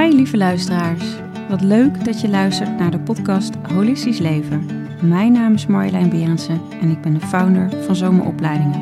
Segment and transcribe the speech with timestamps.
[0.00, 1.04] Hi lieve luisteraars.
[1.48, 4.66] Wat leuk dat je luistert naar de podcast Holistisch Leven.
[5.02, 8.80] Mijn naam is Marjolein Berendsen en ik ben de founder van Zomeropleidingen.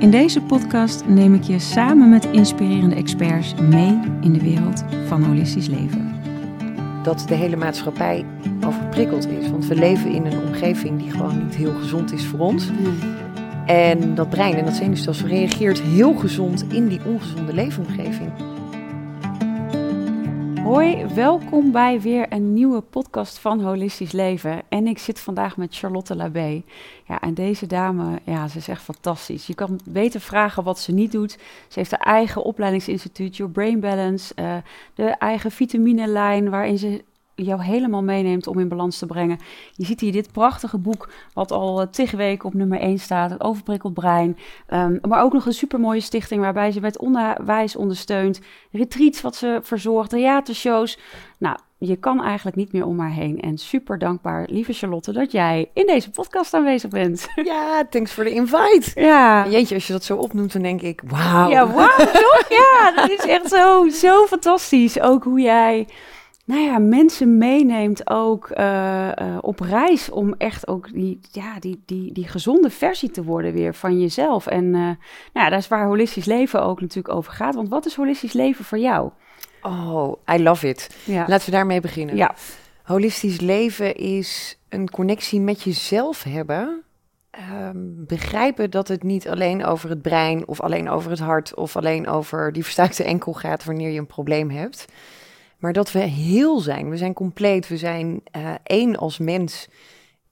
[0.00, 5.22] In deze podcast neem ik je samen met inspirerende experts mee in de wereld van
[5.22, 6.14] holistisch leven.
[7.02, 8.24] dat de hele maatschappij
[8.66, 9.50] overprikkeld is.
[9.50, 12.70] Want we leven in een omgeving die gewoon niet heel gezond is voor ons.
[13.66, 18.30] En dat brein en dat zenuwstelsel reageert heel gezond in die ongezonde leefomgeving.
[20.68, 24.62] Hoi, welkom bij weer een nieuwe podcast van Holistisch Leven.
[24.68, 26.62] En ik zit vandaag met Charlotte Labé.
[27.06, 29.46] Ja, en deze dame, ja, ze is echt fantastisch.
[29.46, 31.30] Je kan beter vragen wat ze niet doet.
[31.68, 34.56] Ze heeft haar eigen opleidingsinstituut, Your Brain Balance, eh,
[34.94, 37.04] de eigen vitaminelijn, waarin ze
[37.44, 39.38] jou helemaal meeneemt om in balans te brengen.
[39.72, 43.30] Je ziet hier dit prachtige boek, wat al uh, tig weken op nummer 1 staat,
[43.30, 44.38] het Overprikkeld Brein.
[44.74, 48.40] Um, maar ook nog een supermooie stichting waarbij ze met onderwijs ondersteunt.
[48.70, 50.98] Retreats wat ze verzorgt, theatershows.
[51.38, 53.40] Nou, je kan eigenlijk niet meer om haar heen.
[53.40, 57.28] En super dankbaar, lieve Charlotte, dat jij in deze podcast aanwezig bent.
[57.44, 58.90] Ja, thanks voor de invite.
[58.94, 61.50] Ja, Jeetje, als je dat zo opnoemt, dan denk ik, wauw.
[61.50, 62.46] ja wauw, toch?
[62.48, 65.00] Ja, dat is echt zo, zo fantastisch.
[65.00, 65.86] Ook hoe jij
[66.48, 71.82] nou ja, mensen meeneemt ook eh, eh, op reis om echt ook die, ja, die,
[71.86, 74.46] die, die gezonde versie te worden weer van jezelf.
[74.46, 74.96] En eh, nou
[75.32, 77.54] ja, dat is waar holistisch leven ook natuurlijk over gaat.
[77.54, 79.10] Want wat is holistisch leven voor jou?
[79.62, 80.96] Oh, I love it.
[81.04, 82.16] Ja, Laten we daarmee beginnen.
[82.16, 82.34] ja.
[82.82, 86.82] Holistisch leven is een connectie met jezelf hebben.
[87.30, 91.76] Ehm, begrijpen dat het niet alleen over het brein of alleen over het hart of
[91.76, 94.86] alleen over die verstuikte enkel gaat wanneer je een probleem hebt.
[95.58, 96.90] Maar dat we heel zijn.
[96.90, 97.68] We zijn compleet.
[97.68, 99.68] We zijn eh, één als mens.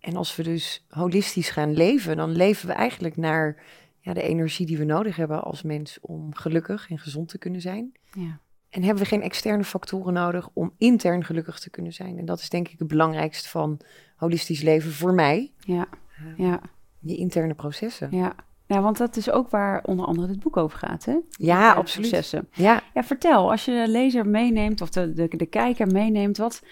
[0.00, 3.62] En als we dus holistisch gaan leven, dan leven we eigenlijk naar
[4.00, 7.60] ja, de energie die we nodig hebben als mens om gelukkig en gezond te kunnen
[7.60, 7.92] zijn.
[8.12, 8.40] ja.
[8.70, 12.18] En hebben we geen externe factoren nodig om intern gelukkig te kunnen zijn.
[12.18, 13.80] En dat is denk ik het belangrijkste van
[14.16, 15.52] holistisch leven voor mij.
[15.58, 15.88] ja,
[16.36, 16.60] ja,
[16.98, 18.08] Je interne processen.
[18.10, 18.34] ja.
[18.66, 21.16] Ja, want dat is ook waar onder andere dit boek over gaat, hè?
[21.30, 22.08] Ja, absoluut.
[22.08, 22.48] Processen.
[22.52, 26.62] Ja, Ja, vertel, als je de lezer meeneemt of de, de, de kijker meeneemt, wat,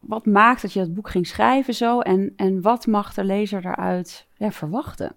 [0.00, 3.62] wat maakt dat je dat boek ging schrijven zo en, en wat mag de lezer
[3.62, 5.16] daaruit ja, verwachten?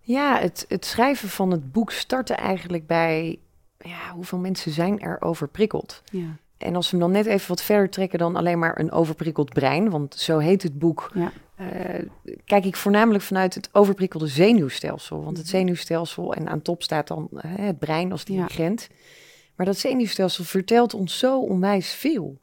[0.00, 3.38] ja het, het schrijven van het boek startte eigenlijk bij
[3.78, 6.02] ja, hoeveel mensen zijn er overprikkeld.
[6.10, 8.90] Ja, En als we hem dan net even wat verder trekken dan alleen maar een
[8.90, 12.04] overprikkeld brein, want zo heet het boek, ja, eh,
[12.44, 15.24] kijk ik voornamelijk vanuit het overprikkelde zenuwstelsel.
[15.24, 15.56] Want het Mhm.
[15.56, 18.34] zenuwstelsel, en aan top staat dan eh, het brein als Ja.
[18.34, 18.88] dirigent.
[19.56, 22.40] Maar dat zenuwstelsel vertelt ons zo onwijs veel.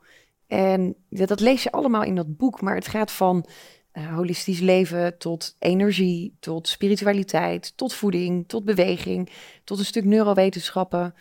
[0.47, 3.45] En dat, dat lees je allemaal in dat boek, maar het gaat van
[3.91, 9.29] eh, holistisch leven tot energie, tot spiritualiteit, tot voeding, tot beweging,
[9.63, 11.13] tot een stuk neurowetenschappen.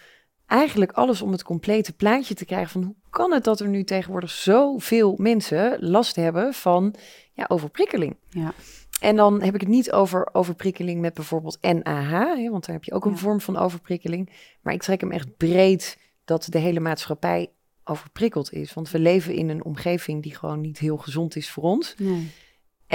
[0.46, 3.84] Eigenlijk alles om het complete plaatje te krijgen van hoe kan het dat er nu
[3.84, 6.94] tegenwoordig zoveel mensen last hebben van
[7.32, 8.16] ja, overprikkeling.
[8.28, 8.52] ja,
[9.00, 12.84] En dan heb ik het niet over overprikkeling met bijvoorbeeld NAH, hè, want daar heb
[12.84, 13.16] je ook een Ja.
[13.16, 14.30] vorm van overprikkeling.
[14.62, 17.50] Maar ik trek hem echt breed dat de hele maatschappij
[17.84, 18.74] overprikkeld is.
[18.74, 21.94] Want we leven in een omgeving die gewoon niet heel gezond is voor ons.
[21.98, 22.30] nee,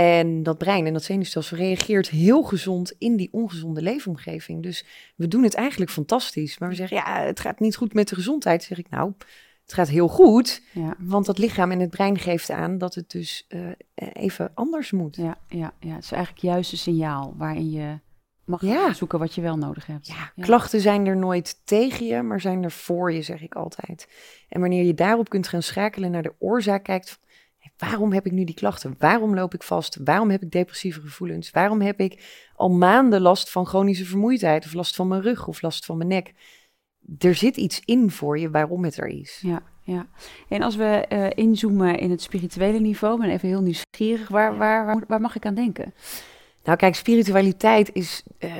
[0.03, 4.63] En dat brein en dat zenuwstelsel reageert heel gezond in die ongezonde leefomgeving.
[4.63, 6.57] Dus we doen het eigenlijk fantastisch.
[6.57, 8.63] Maar we zeggen, ja, het gaat niet goed met de gezondheid.
[8.63, 9.13] zeg ik, nou,
[9.63, 10.61] het gaat heel goed.
[10.73, 13.59] ja, Want dat lichaam en het brein geeft aan dat het dus eh,
[14.13, 15.15] even anders moet.
[15.15, 15.93] ja, ja, ja.
[15.95, 17.99] Het is eigenlijk juist een signaal waarin je
[18.45, 18.93] mag Ja.
[18.93, 20.07] zoeken wat je wel nodig hebt.
[20.07, 20.43] Ja, Ja.
[20.43, 24.07] klachten zijn er nooit tegen je, maar zijn er voor je, zeg ik altijd.
[24.49, 27.19] En wanneer je daarop kunt gaan schakelen naar de oorzaak, kijkt
[27.79, 28.95] waarom heb ik nu die klachten?
[28.97, 29.99] Waarom loop ik vast?
[30.03, 31.51] Waarom heb ik depressieve gevoelens?
[31.51, 35.61] Waarom heb ik al maanden last van chronische vermoeidheid of last van mijn rug of
[35.61, 36.33] last van mijn nek?
[37.17, 39.39] Er zit iets in voor je waarom het er is.
[39.41, 40.07] Ja, ja.
[40.49, 44.85] En als we eh, inzoomen in het spirituele niveau, ben even heel nieuwsgierig, waar, waar,
[44.85, 45.93] waar, waar mag ik aan denken?
[46.69, 48.51] Nou, kijk, spiritualiteit is, eh,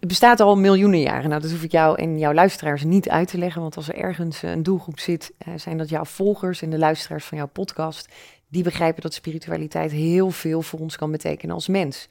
[0.00, 1.28] bestaat al miljoenen jaren.
[1.28, 3.60] Nou, dat hoef ik jou en jouw luisteraars niet uit te leggen.
[3.62, 7.24] Want als er ergens een doelgroep zit, eh, zijn dat jouw volgers en de luisteraars
[7.24, 8.08] van jouw podcast.
[8.48, 12.08] Die begrijpen dat spiritualiteit heel veel voor ons kan betekenen als mens.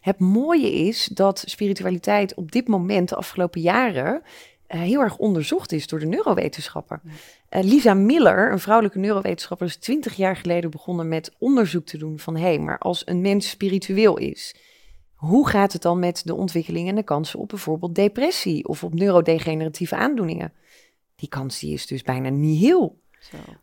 [0.00, 4.22] Het mooie is dat spiritualiteit op dit moment, de afgelopen jaren,
[4.66, 7.00] eh, heel erg onderzocht is door de neurowetenschappen.
[7.48, 12.18] Eh, Lisa Miller, een vrouwelijke neurowetenschapper, is twintig jaar geleden begonnen met onderzoek te doen
[12.18, 14.54] van hé, hey, maar als een mens spiritueel is,
[15.14, 18.94] hoe gaat het dan met de ontwikkeling en de kansen op bijvoorbeeld depressie of op
[18.94, 20.52] neurodegeneratieve aandoeningen?
[21.16, 23.00] Die kans die is dus bijna niet heel.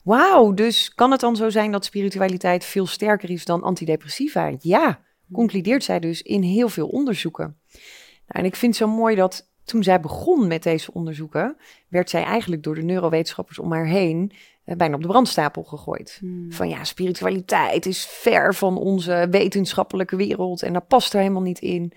[0.04, 4.52] Wauw, dus kan het dan zo zijn dat spiritualiteit veel sterker is dan antidepressiva?
[4.60, 5.00] Ja,
[5.32, 7.58] concludeert zij dus in heel veel onderzoeken.
[8.28, 11.58] Nou, en ik vind het zo mooi dat toen zij begon met deze onderzoeken,
[11.88, 14.32] werd zij eigenlijk door de neurowetenschappers om haar heen
[14.64, 16.18] eh, bijna op de brandstapel gegooid.
[16.20, 16.52] Hmm.
[16.52, 21.60] Van ja, spiritualiteit is ver van onze wetenschappelijke wereld en daar past er helemaal niet
[21.60, 21.94] in.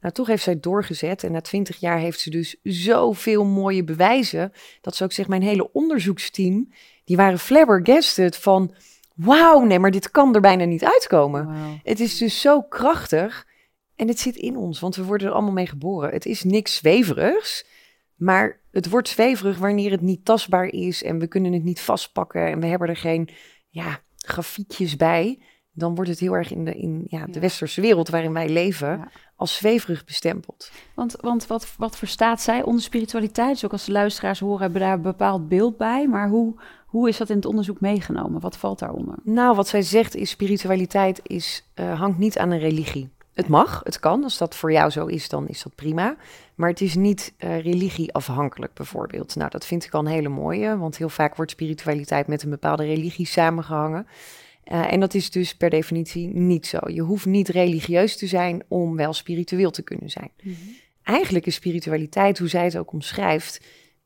[0.00, 4.52] Nou, toch heeft zij doorgezet en na twintig jaar heeft ze dus zoveel mooie bewijzen
[4.80, 6.72] dat ze ook zegt, mijn hele onderzoeksteam,
[7.04, 8.74] die waren flabbergasted van,
[9.14, 11.48] wauw, nee, maar dit kan er bijna niet uitkomen.
[11.82, 13.46] Het is dus zo krachtig
[13.98, 16.10] en het zit in ons, want we worden er allemaal mee geboren.
[16.12, 17.66] Het is niks zweverigs,
[18.16, 22.46] maar het wordt zweverig wanneer het niet tastbaar is en we kunnen het niet vastpakken
[22.46, 23.28] en we hebben er geen
[23.68, 25.42] ja, grafiekjes bij.
[25.72, 27.40] Dan wordt het heel erg in de, in, ja, de Ja.
[27.40, 29.10] westerse wereld waarin wij leven Ja.
[29.36, 30.70] als zweverig bestempeld.
[30.94, 33.52] Want, want wat, wat verstaat zij onder spiritualiteit?
[33.52, 36.08] Dus ook als de luisteraars horen, hebben daar een bepaald beeld bij.
[36.08, 38.40] Maar hoe, hoe is dat in het onderzoek meegenomen?
[38.40, 39.14] Wat valt daaronder?
[39.22, 43.08] Nou, wat zij zegt is spiritualiteit is, eh, hangt niet aan een religie.
[43.38, 44.24] Het mag, het kan.
[44.24, 46.16] Als dat voor jou zo is, dan is dat prima.
[46.54, 49.36] Maar het is niet eh religieafhankelijk bijvoorbeeld.
[49.36, 50.76] Nou, dat vind ik al een hele mooie.
[50.78, 54.06] Want heel vaak wordt spiritualiteit met een bepaalde religie samengehangen.
[54.64, 56.78] Eh, en dat is dus per definitie niet zo.
[56.86, 60.30] Je hoeft niet religieus te zijn om wel spiritueel te kunnen zijn.
[61.02, 63.60] Eigenlijk is spiritualiteit, hoe zij het ook omschrijft,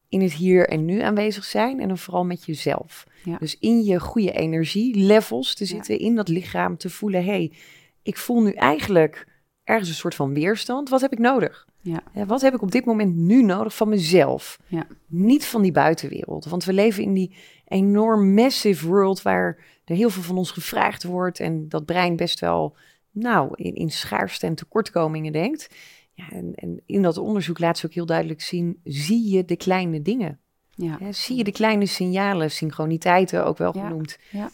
[0.08, 3.06] in het hier en nu aanwezig zijn en dan vooral met jezelf.
[3.24, 3.36] Ja.
[3.38, 5.70] Dus in je goede energielevels te Ja.
[5.70, 7.52] zitten, in dat lichaam te voelen, hey,
[8.02, 9.26] ik voel nu eigenlijk
[9.64, 10.88] ergens een soort van weerstand.
[10.88, 11.66] Wat heb ik nodig?
[11.80, 12.02] Ja.
[12.26, 14.58] Wat heb ik op dit moment nu nodig van mezelf?
[14.66, 14.86] Ja.
[15.06, 16.44] Niet van die buitenwereld.
[16.44, 17.34] Want we leven in die
[17.68, 22.40] enorm massive world waar er heel veel van ons gevraagd wordt en dat brein best
[22.40, 22.76] wel,
[23.10, 25.68] nou, in, in schaarste en tekortkomingen denkt.
[26.12, 29.56] Ja, en, en in dat onderzoek laat ze ook heel duidelijk zien, zie je de
[29.56, 30.38] kleine dingen?
[30.74, 30.98] Ja.
[31.12, 34.18] Zie je de kleine signalen, synchroniteiten ook wel genoemd.
[34.30, 34.50] ja.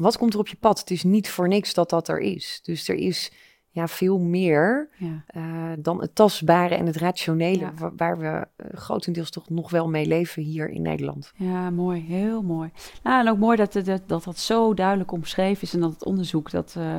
[0.00, 0.78] Wat komt er op je pad?
[0.80, 2.60] Het is niet voor niks dat dat er is.
[2.62, 3.32] Dus er is
[3.72, 5.24] ja, veel meer ja.
[5.26, 5.42] eh,
[5.78, 7.92] dan het tastbare en het rationele, Ja.
[7.96, 8.26] waar we
[8.56, 11.32] eh, grotendeels toch nog wel mee leven hier in Nederland.
[11.36, 12.00] Ja, mooi.
[12.00, 12.70] Heel mooi.
[13.02, 16.04] Nou, en ook mooi dat, dat, dat dat zo duidelijk omschreven is en dat het
[16.04, 16.94] onderzoek, dat, eh,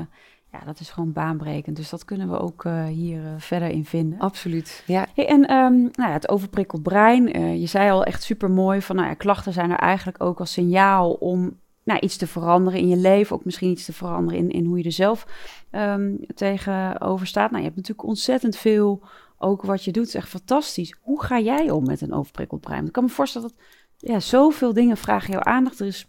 [0.51, 1.75] ja, dat is gewoon baanbrekend.
[1.75, 4.19] Dus dat kunnen we ook hier verder in vinden.
[4.19, 4.83] Absoluut.
[4.85, 7.27] Ja, Hey, en ehm, nou ja, het overprikkeld brein,
[7.59, 10.51] je zei al echt super mooi van nou ja, klachten zijn er eigenlijk ook als
[10.51, 14.49] signaal om nou, iets te veranderen in je leven, ook misschien iets te veranderen in,
[14.49, 15.27] in hoe je er zelf
[15.69, 17.49] ehm, tegenover staat.
[17.49, 19.01] Nou, je hebt natuurlijk ontzettend veel,
[19.37, 20.95] ook wat je doet, is echt fantastisch.
[21.01, 22.85] Hoe ga jij om met een overprikkeld brein?
[22.85, 23.57] Ik kan me voorstellen dat
[23.97, 25.79] ja, zoveel dingen vragen jouw aandacht.
[25.79, 26.07] Er is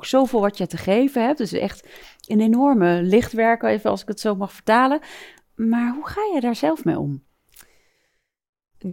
[0.00, 1.38] zoveel wat je te geven hebt.
[1.38, 1.88] Dus echt
[2.26, 5.00] een enorme lichtwerker, even als ik het zo mag vertalen.
[5.54, 7.22] Maar hoe ga je daar zelf mee om?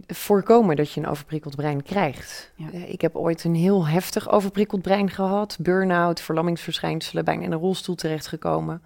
[0.06, 2.52] Voorkomen dat je een overprikkeld brein krijgt.
[2.56, 2.70] Ja.
[2.72, 5.56] Eh, ik heb ooit een heel heftig overprikkeld brein gehad.
[5.60, 8.82] Burn-out, verlammingsverschijnselen, bijna in een rolstoel terechtgekomen.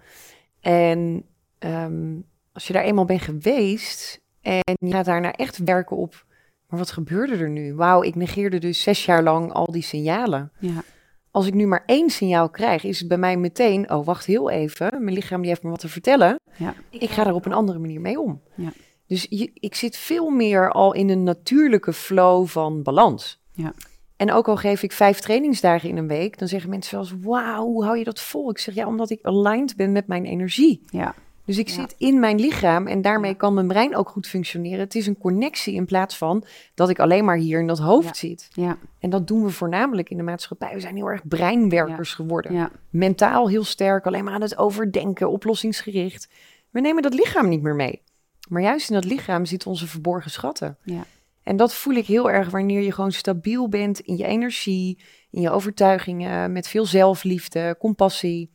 [0.61, 1.23] En
[1.59, 2.15] ehm,
[2.53, 6.25] als je daar eenmaal bent geweest en je gaat daarna echt werken op...
[6.69, 7.73] Maar wat gebeurde er nu?
[7.75, 10.51] Wauw, ik negeerde dus zes jaar lang al die signalen.
[10.59, 10.83] Ja,
[11.31, 13.91] Als ik nu maar één signaal krijg, is het bij mij meteen...
[13.91, 15.03] Oh, wacht heel even.
[15.03, 16.39] Mijn lichaam die heeft me wat te vertellen.
[16.57, 18.41] ja, Ik ga er op een andere manier mee om.
[18.55, 18.71] Ja.
[19.07, 23.39] Dus je, ik zit veel meer al in een natuurlijke flow van balans.
[23.51, 23.73] Ja.
[24.15, 27.63] En ook al geef ik vijf trainingsdagen in een week, dan zeggen mensen eens, wauw,
[27.65, 28.49] hoe hou je dat vol?
[28.49, 30.81] Ik zeg, ja, omdat ik aligned ben met mijn energie.
[30.89, 31.13] ja.
[31.45, 31.73] Dus ik Ja.
[31.73, 33.37] zit in mijn lichaam en daarmee Ja.
[33.37, 34.79] kan mijn brein ook goed functioneren.
[34.79, 36.43] Het is een connectie in plaats van
[36.73, 38.13] dat ik alleen maar hier in dat hoofd Ja.
[38.13, 38.47] zit.
[38.53, 38.77] ja.
[38.99, 40.73] En dat doen we voornamelijk in de maatschappij.
[40.73, 46.29] We zijn heel erg breinwerkers geworden mentaal heel sterk, alleen maar aan het overdenken, oplossingsgericht.
[46.69, 48.01] We nemen dat lichaam niet meer mee.
[48.47, 50.77] Maar juist in dat lichaam zitten onze verborgen schatten.
[50.83, 51.05] Ja.
[51.43, 55.41] En dat voel ik heel erg wanneer je gewoon stabiel bent in je energie, in
[55.41, 58.53] je overtuigingen, met veel zelfliefde, compassie.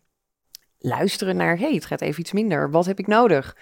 [0.78, 3.56] Luisteren naar, hé, hey, het gaat even iets minder, wat heb ik nodig?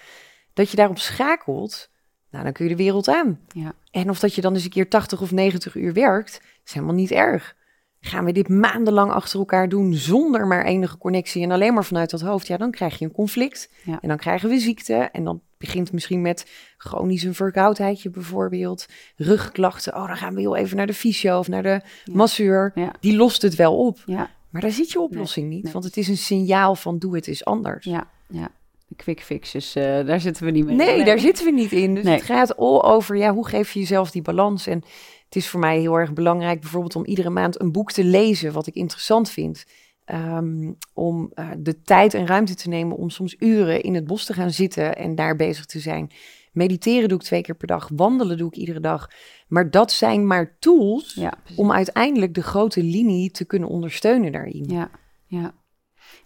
[0.53, 1.91] Dat je daarop schakelt,
[2.31, 3.41] nou, dan kun je de wereld aan.
[3.49, 3.73] Ja.
[3.91, 6.95] En of dat je dan eens een keer 80 of 90 uur werkt, is helemaal
[6.95, 7.57] niet erg.
[8.01, 12.11] Gaan we dit maandenlang achter elkaar doen zonder maar enige connectie en alleen maar vanuit
[12.11, 13.71] dat hoofd, ja, dan krijg je een conflict.
[13.85, 13.99] Ja.
[14.01, 14.95] En dan krijgen we ziekte.
[14.95, 16.47] En dan begint misschien met
[16.77, 18.87] chronische verkoudheidje bijvoorbeeld.
[19.17, 19.95] Rugklachten.
[19.97, 21.69] Oh, dan gaan we heel even naar de fysio of naar de
[22.05, 22.13] Ja.
[22.13, 22.73] masseur.
[22.75, 22.93] Ja.
[23.01, 24.03] Die lost het wel op.
[24.07, 25.63] ja, Maar daar zit je oplossing niet.
[25.63, 25.73] nee.
[25.73, 27.85] Want het is een signaal van doe het eens anders.
[27.85, 28.49] ja, ja.
[28.87, 30.77] De quick fixes, eh, daar zitten we niet mee.
[30.77, 31.95] Nee, daar zitten we niet in.
[31.95, 32.15] Dus Nee.
[32.15, 34.67] het gaat all over, ja, hoe geef je jezelf die balans?
[34.67, 34.83] En
[35.25, 38.53] het is voor mij heel erg belangrijk bijvoorbeeld om iedere maand een boek te lezen
[38.53, 39.65] wat ik interessant vind.
[40.09, 44.25] Ehm, om eh, de tijd en ruimte te nemen om soms uren in het bos
[44.25, 46.11] te gaan zitten en daar bezig te zijn.
[46.53, 49.11] Mediteren doe ik twee keer per dag, wandelen doe ik iedere dag.
[49.49, 54.65] Maar dat zijn maar tools Ja, om uiteindelijk de grote linie te kunnen ondersteunen daarin.
[54.69, 54.91] ja,
[55.27, 55.55] ja.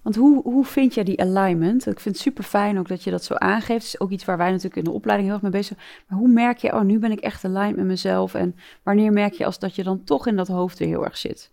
[0.03, 1.87] Want hoe, hoe vind jij die alignment?
[1.87, 3.85] Ik vind het super fijn ook dat je dat zo aangeeft.
[3.85, 6.05] Het is ook iets waar wij natuurlijk in de opleiding heel erg mee bezig zijn.
[6.09, 8.35] Maar hoe merk je, oh, nu ben ik echt aligned met mezelf?
[8.35, 11.17] En wanneer merk je als dat je dan toch in dat hoofd weer heel erg
[11.17, 11.51] zit?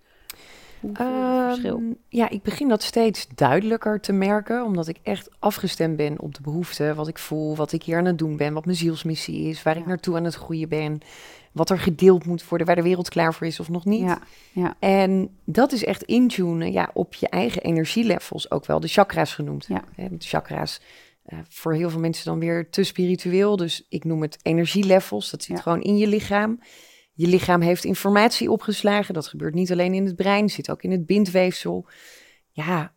[0.79, 1.77] Hoe voel je het verschil?
[1.77, 6.35] Ehm, ja, ik begin dat steeds duidelijker te merken, omdat ik echt afgestemd ben op
[6.35, 9.49] de behoeften, wat ik voel, wat ik hier aan het doen ben, wat mijn zielsmissie
[9.49, 10.99] is, waar ik naartoe aan het groeien ben,
[11.51, 14.01] wat er gedeeld moet worden, waar de wereld klaar voor is of nog niet.
[14.01, 14.19] Ja,
[14.51, 19.33] ja, En dat is echt intunen ja, op je eigen energielevels, ook wel de chakra's
[19.33, 19.65] genoemd.
[19.67, 19.83] Ja.
[19.95, 20.81] Hè, De chakra's,
[21.25, 25.29] eh, voor heel veel mensen dan weer te spiritueel, dus ik noem het energielevels.
[25.29, 26.59] Dat zit gewoon in je lichaam.
[27.19, 29.13] Je lichaam heeft informatie opgeslagen.
[29.13, 31.85] Dat gebeurt niet alleen in het brein, zit ook in het bindweefsel.
[32.51, 32.93] Ja,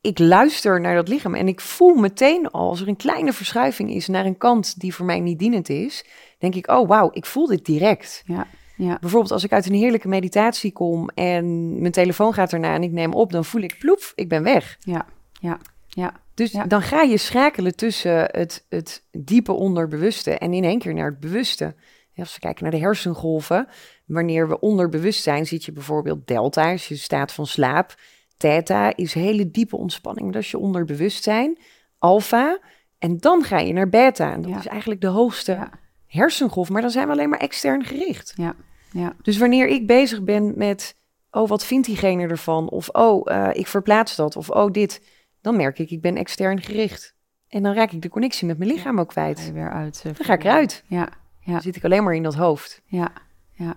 [0.00, 3.90] ik luister naar dat lichaam en ik voel meteen al, als er een kleine verschuiving
[3.90, 6.04] is naar een kant die voor mij niet dienend is,
[6.38, 8.22] denk ik, oh wauw, ik voel dit direct.
[8.26, 12.74] ja, ja, Bijvoorbeeld als ik uit een heerlijke meditatie kom en mijn telefoon gaat erna
[12.74, 14.76] en ik neem op, dan voel ik ploef, ik ben weg.
[14.80, 15.06] ja,
[15.40, 16.64] ja, ja, Dus Ja.
[16.64, 21.20] dan ga je schakelen tussen het, het diepe onderbewuste en in één keer naar het
[21.20, 21.74] bewuste.
[22.16, 23.68] Als we kijken naar de hersengolven,
[24.06, 27.94] wanneer we onderbewust zijn, ziet je bijvoorbeeld delta, is je staat van slaap.
[28.36, 31.58] Theta is hele diepe ontspanning, dat is je onderbewustzijn.
[31.98, 32.58] Alpha,
[32.98, 34.32] en dan ga je naar beta.
[34.32, 34.58] En dat Ja.
[34.58, 35.70] is eigenlijk de hoogste Ja.
[36.06, 38.32] hersengolf, maar dan zijn we alleen maar extern gericht.
[38.36, 38.54] ja,
[38.92, 40.96] ja, Dus wanneer ik bezig ben met,
[41.30, 42.68] oh, wat vindt diegene ervan?
[42.70, 44.36] Of, oh, eh, ik verplaats dat.
[44.36, 45.02] Of, oh, dit.
[45.40, 47.14] Dan merk ik, ik ben extern gericht.
[47.48, 49.44] En dan raak ik de connectie met mijn lichaam ook Ga kwijt.
[49.46, 49.96] je weer uit.
[50.06, 50.84] eh, Dan ga ik eruit.
[50.86, 51.08] Ja,
[51.44, 51.52] ja.
[51.52, 52.82] Dan zit ik alleen maar in dat hoofd.
[52.86, 53.12] Ja,
[53.52, 53.76] ja.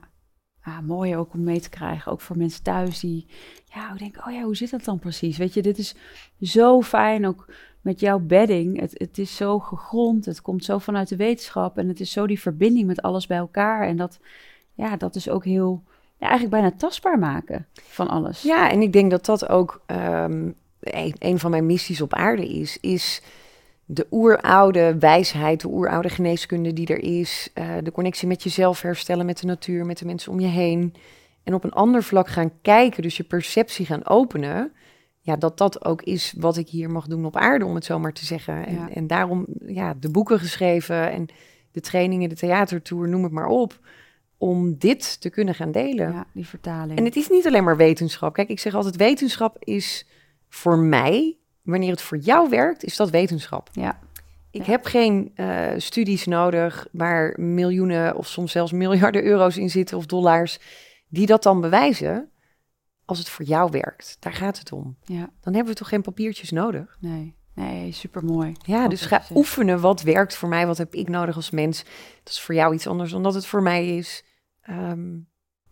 [0.61, 2.11] Ah, mooi ook om mee te krijgen.
[2.11, 3.27] Ook voor mensen thuis die
[3.73, 5.37] ja, denken, oh ja, hoe zit dat dan precies?
[5.37, 5.95] Weet je, dit is
[6.41, 7.45] zo fijn ook
[7.81, 8.79] met jouw bedding.
[8.79, 12.27] Het, het is zo gegrond, het komt zo vanuit de wetenschap en het is zo
[12.27, 13.87] die verbinding met alles bij elkaar.
[13.87, 14.19] En dat,
[14.73, 15.83] ja, dat is ook heel,
[16.17, 18.41] ja, eigenlijk bijna tastbaar maken van alles.
[18.41, 22.47] Ja, en ik denk dat dat ook ehm, een, een van mijn missies op aarde
[22.47, 22.79] is.
[22.79, 23.21] Is
[23.89, 27.49] de oeroude wijsheid, de oeroude geneeskunde die er is.
[27.53, 30.93] eh, de connectie met jezelf herstellen, met de natuur, met de mensen om je heen.
[31.43, 34.71] En op een ander vlak gaan kijken, dus je perceptie gaan openen.
[35.19, 37.99] Ja, dat dat ook is wat ik hier mag doen op aarde, om het zo
[37.99, 38.65] maar te zeggen.
[38.65, 38.89] En, Ja.
[38.89, 41.25] en daarom ja, de boeken geschreven en
[41.71, 43.79] de trainingen, de theatertour, noem het maar op.
[44.37, 46.11] Om dit te kunnen gaan delen.
[46.11, 46.97] Ja, die vertaling.
[46.99, 48.33] En het is niet alleen maar wetenschap.
[48.33, 50.07] Kijk, ik zeg altijd: wetenschap is
[50.49, 51.37] voor mij,
[51.69, 53.69] wanneer het voor jou werkt, is dat wetenschap.
[53.71, 53.99] ja,
[54.51, 54.71] Ik Ja.
[54.71, 60.05] heb geen eh, studies nodig waar miljoenen of soms zelfs miljarden euro's in zitten of
[60.05, 60.59] dollars,
[61.07, 62.29] die dat dan bewijzen.
[63.05, 64.97] Als het voor jou werkt, daar gaat het om.
[65.03, 66.97] ja, Dan hebben we toch geen papiertjes nodig?
[66.99, 68.53] nee, nee, supermooi.
[68.65, 71.83] Ja, dus ga oefenen wat werkt voor mij, wat heb ik nodig als mens.
[72.23, 74.23] Dat is voor jou iets anders dan dat het voor mij is.
[74.61, 75.15] Ehm,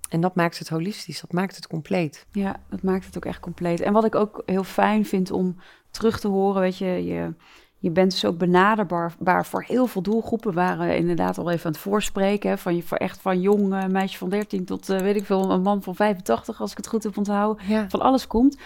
[0.10, 2.26] en dat maakt het holistisch, dat maakt het compleet.
[2.32, 3.80] Ja, dat maakt het ook echt compleet.
[3.82, 5.60] En wat ik ook heel fijn vind om
[5.96, 7.34] terug te horen, weet je, je,
[7.78, 10.50] je bent dus ook benaderbaar baar voor heel veel doelgroepen.
[10.50, 13.74] We waren inderdaad al even aan het voorspreken, hè, van je voor echt van jong
[13.74, 16.78] eh, meisje van 13 tot eh, weet ik veel, een man van 85, als ik
[16.78, 17.68] het goed heb onthouden.
[17.68, 17.90] Ja.
[17.90, 18.58] Van alles komt.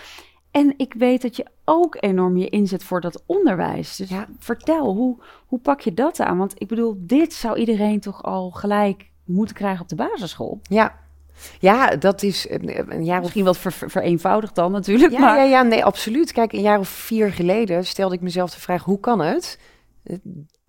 [0.51, 3.95] En ik weet dat je ook enorm je inzet voor dat onderwijs.
[3.95, 4.27] Dus Ja.
[4.39, 5.17] vertel, hoe,
[5.48, 6.38] hoe pak je dat aan?
[6.38, 10.59] Want ik bedoel, dit zou iedereen toch al gelijk moeten krijgen op de basisschool.
[10.62, 10.95] Ja,
[11.60, 15.19] ja dat is een, een jaar of Misschien wat ver, ver- vereenvoudigd dan natuurlijk, Ja,
[15.19, 15.38] maar...
[15.38, 16.31] ja, ja, nee, absoluut.
[16.31, 19.60] Kijk, een jaar of vier geleden stelde ik mezelf de vraag: hoe kan het
[20.03, 20.15] eh,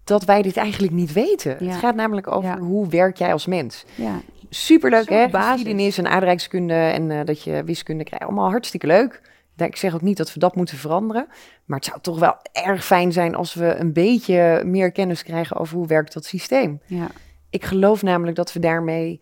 [0.04, 1.56] dat wij dit eigenlijk niet weten?
[1.60, 1.70] Ja.
[1.70, 2.58] Het gaat namelijk over Ja.
[2.58, 3.84] hoe werk jij als mens.
[3.94, 4.20] ja.
[4.52, 5.28] Superleuk, hè?
[5.30, 8.24] Geschiedenis en aardrijkskunde en eh, dat je wiskunde krijgt.
[8.24, 9.20] Allemaal hartstikke leuk.
[9.56, 11.26] Ik zeg ook niet dat we dat moeten veranderen.
[11.64, 15.56] Maar het zou toch wel erg fijn zijn als we een beetje meer kennis krijgen
[15.56, 16.80] over hoe werkt dat systeem.
[16.86, 17.06] Ja,
[17.50, 19.20] Ik geloof namelijk dat we daarmee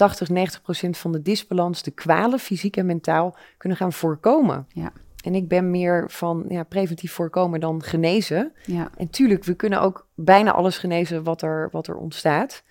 [0.00, 4.66] 80, 90 procent van de disbalans, de kwalen, fysiek en mentaal, kunnen gaan voorkomen.
[4.68, 4.92] Ja.
[5.24, 8.52] En ik ben meer van ja, preventief voorkomen dan genezen.
[8.66, 12.62] ja, En tuurlijk, we kunnen ook bijna alles genezen wat er, wat er ontstaat.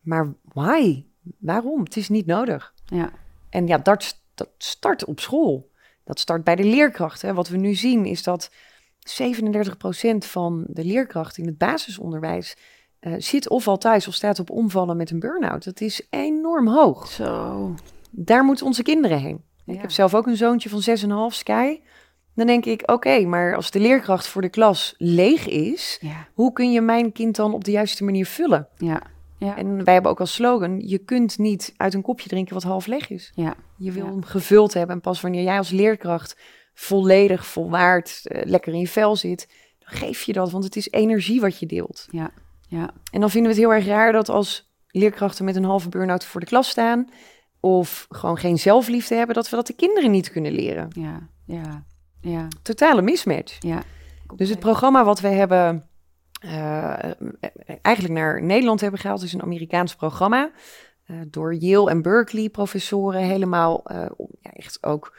[0.00, 1.04] Maar why?
[1.38, 1.82] Waarom?
[1.82, 2.74] Het is niet nodig.
[2.84, 3.10] ja,
[3.50, 5.70] En ja, dat, dat start op school.
[6.04, 7.34] Dat start bij de leerkrachten.
[7.34, 8.50] Wat we nu zien is dat
[9.22, 12.56] 37% van de leerkrachten in het basisonderwijs
[13.00, 15.64] eh, zit of al thuis of staat op omvallen met een burn-out.
[15.64, 17.06] Dat is enorm hoog.
[17.06, 17.74] zo.
[18.10, 19.42] Daar moeten onze kinderen heen.
[19.66, 20.82] Ik heb zelf ook een zoontje van
[21.30, 21.80] 6,5 Sky.
[22.34, 26.52] Dan denk ik, oké, maar als de leerkracht voor de klas leeg is, Ja, hoe
[26.52, 28.68] kun je mijn kind dan op de juiste manier vullen?
[28.76, 29.02] ja,
[29.38, 32.62] ja, En wij hebben ook als slogan, je kunt niet uit een kopje drinken wat
[32.62, 33.32] half leeg is.
[33.34, 34.94] ja, Je wil hem gevuld hebben.
[34.96, 36.36] En pas wanneer jij als leerkracht
[36.74, 40.90] volledig, volwaard, eh, lekker in je vel zit, dan geef je dat, want het is
[40.90, 42.06] energie wat je deelt.
[42.10, 42.30] ja,
[42.68, 45.88] ja, En dan vinden we het heel erg raar dat als leerkrachten met een halve
[45.88, 47.08] burn-out voor de klas staan,
[47.60, 50.88] of gewoon geen zelfliefde hebben, dat we dat de kinderen niet kunnen leren.
[50.94, 51.86] ja, ja.
[52.20, 53.56] Ja, Totale mismatch.
[53.62, 53.82] ja.
[54.36, 55.88] Dus het programma wat we hebben
[56.40, 57.10] eh,
[57.82, 60.50] eigenlijk naar Nederland hebben gehaald, is een Amerikaans programma.
[61.04, 64.06] eh, door Yale en Berkeley professoren helemaal eh,
[64.40, 65.16] ja, echt ook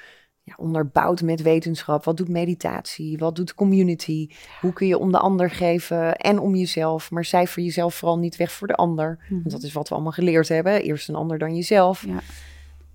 [0.49, 2.03] ja, onderbouwd met wetenschap.
[2.03, 3.17] Wat doet meditatie?
[3.17, 4.29] Wat doet community?
[4.61, 7.11] Hoe kun je om de ander geven en om jezelf?
[7.11, 9.19] Maar cijfer jezelf vooral niet weg voor de ander.
[9.23, 9.33] Mhm.
[9.33, 10.81] Want dat is wat we allemaal geleerd hebben.
[10.83, 12.05] Eerst een ander dan jezelf.
[12.07, 12.19] Ja.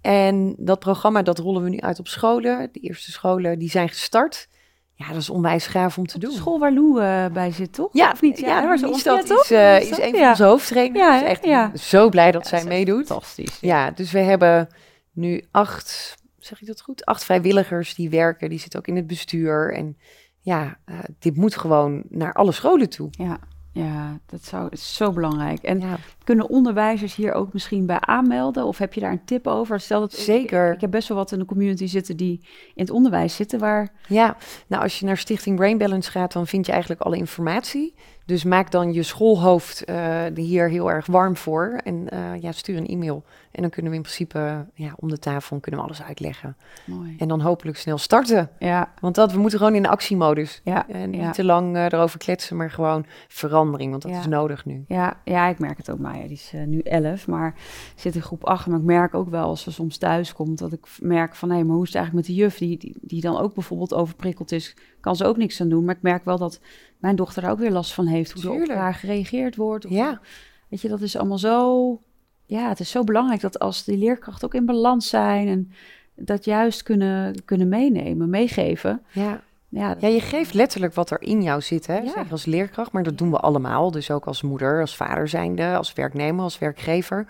[0.01, 2.69] En dat programma, dat rollen we nu uit op scholen.
[2.73, 4.49] De eerste scholen, die zijn gestart.
[4.97, 6.33] Ja, dat is onwijs gaaf om te doen.
[6.33, 7.89] school waar Lou eh, bij zit, toch?
[7.93, 8.39] Ja, of niet?
[8.39, 9.43] Ja, waar ze ons- dat ja, toch?
[9.45, 10.31] is, eh, Is is een van Ja.
[10.31, 10.99] onze hoofdtrainers.
[11.05, 11.77] Ja, Ja, echt Ja.
[11.77, 13.07] zo blij dat Ja, zij is meedoet.
[13.07, 13.59] Fantastisch.
[13.61, 14.69] Ja, dus we hebben
[15.13, 17.05] nu acht, zeg ik dat goed?
[17.05, 18.49] Acht vrijwilligers die werken.
[18.49, 19.75] Die zitten ook in het bestuur.
[19.75, 19.97] En
[20.41, 23.09] ja, eh, dit moet gewoon naar alle scholen toe.
[23.11, 23.39] Ja,
[23.75, 25.63] ja, dat zou, is zo belangrijk.
[25.63, 28.65] En Ja, kunnen onderwijzers hier ook misschien bij aanmelden?
[28.65, 29.81] Of heb je daar een tip over?
[29.81, 30.69] Stel dat Zeker.
[30.69, 32.41] Ik, ik heb best wel wat in de community zitten die
[32.75, 34.37] in het onderwijs zitten, waar ja,
[34.67, 37.95] nou als je naar Stichting Brain Balance gaat, dan vind je eigenlijk alle informatie.
[38.27, 41.81] Dus maak dan je schoolhoofd eh, hier heel erg warm voor.
[41.85, 43.25] En eh, ja, stuur een e-mail.
[43.51, 46.57] En dan kunnen we in principe ja, om de tafel kunnen we alles uitleggen.
[46.87, 47.15] mooi.
[47.19, 48.51] En dan hopelijk snel starten.
[48.59, 50.61] Ja, Want dat, we moeten gewoon in de actiemodus.
[50.65, 51.31] ja, En niet ja.
[51.31, 53.91] te lang eh, erover kletsen, maar gewoon verandering.
[53.91, 54.19] Want dat Ja.
[54.19, 54.85] is nodig nu.
[54.89, 55.99] Ja, ja, ik merk het ook.
[55.99, 57.55] Maya, die is nu 11, maar
[57.95, 58.67] zit in groep 8.
[58.67, 61.51] Maar ik merk ook wel als ze soms thuis komt, dat ik merk van...
[61.51, 63.95] hé, maar hoe is het eigenlijk met de juf die, die, die dan ook bijvoorbeeld
[63.95, 64.77] overprikkeld is?
[65.05, 65.85] Kan ze ook niks aan doen.
[65.85, 66.61] Maar ik merk wel dat
[66.99, 68.33] mijn dochter daar ook weer last van heeft.
[68.33, 68.79] Hoe er op Tuurlijk.
[68.79, 69.85] haar gereageerd wordt.
[69.85, 70.21] Of Ja,
[70.69, 72.01] Weet je, dat is allemaal zo...
[72.47, 75.49] Ja, het is zo belangrijk dat als die leerkrachten ook in balans zijn...
[75.49, 75.73] en
[76.15, 79.03] dat juist kunnen, kunnen meenemen, meegeven.
[79.13, 79.41] ja.
[79.69, 81.99] Ja, ja, je geeft letterlijk wat er in jou zit, hè?
[81.99, 82.27] Ja.
[82.31, 83.91] Als leerkracht, maar dat doen we allemaal.
[83.91, 87.27] Dus ook als moeder, als vader zijnde, als werknemer, als werkgever.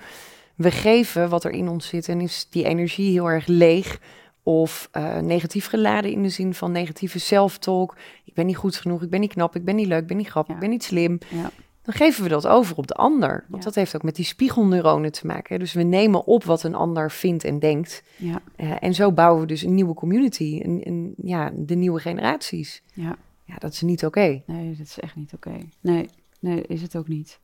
[0.54, 4.00] We geven wat er in ons zit en is die energie heel erg leeg
[4.46, 7.96] of eh, negatief geladen in de zin van negatieve self-talk.
[8.24, 10.16] Ik ben niet goed genoeg, ik ben niet knap, ik ben niet leuk, ik ben
[10.16, 10.54] niet grappig, Ja.
[10.54, 11.18] ik ben niet slim.
[11.30, 11.50] ja,
[11.82, 13.44] dan geven we dat over op de ander.
[13.48, 15.54] Want dat heeft ook met die spiegelneuronen te maken.
[15.54, 15.58] hè.
[15.58, 18.02] Dus we nemen op wat een ander vindt en denkt.
[18.16, 20.60] ja, Eh, en zo bouwen we dus een nieuwe community.
[20.62, 22.82] Een, een, ja, de nieuwe generaties.
[22.94, 23.16] ja.
[23.46, 24.42] Ja, dat is niet oké.
[24.46, 25.58] Nee, dat is echt niet oké.
[25.80, 26.08] Nee,
[26.40, 27.40] nee, is het ook niet.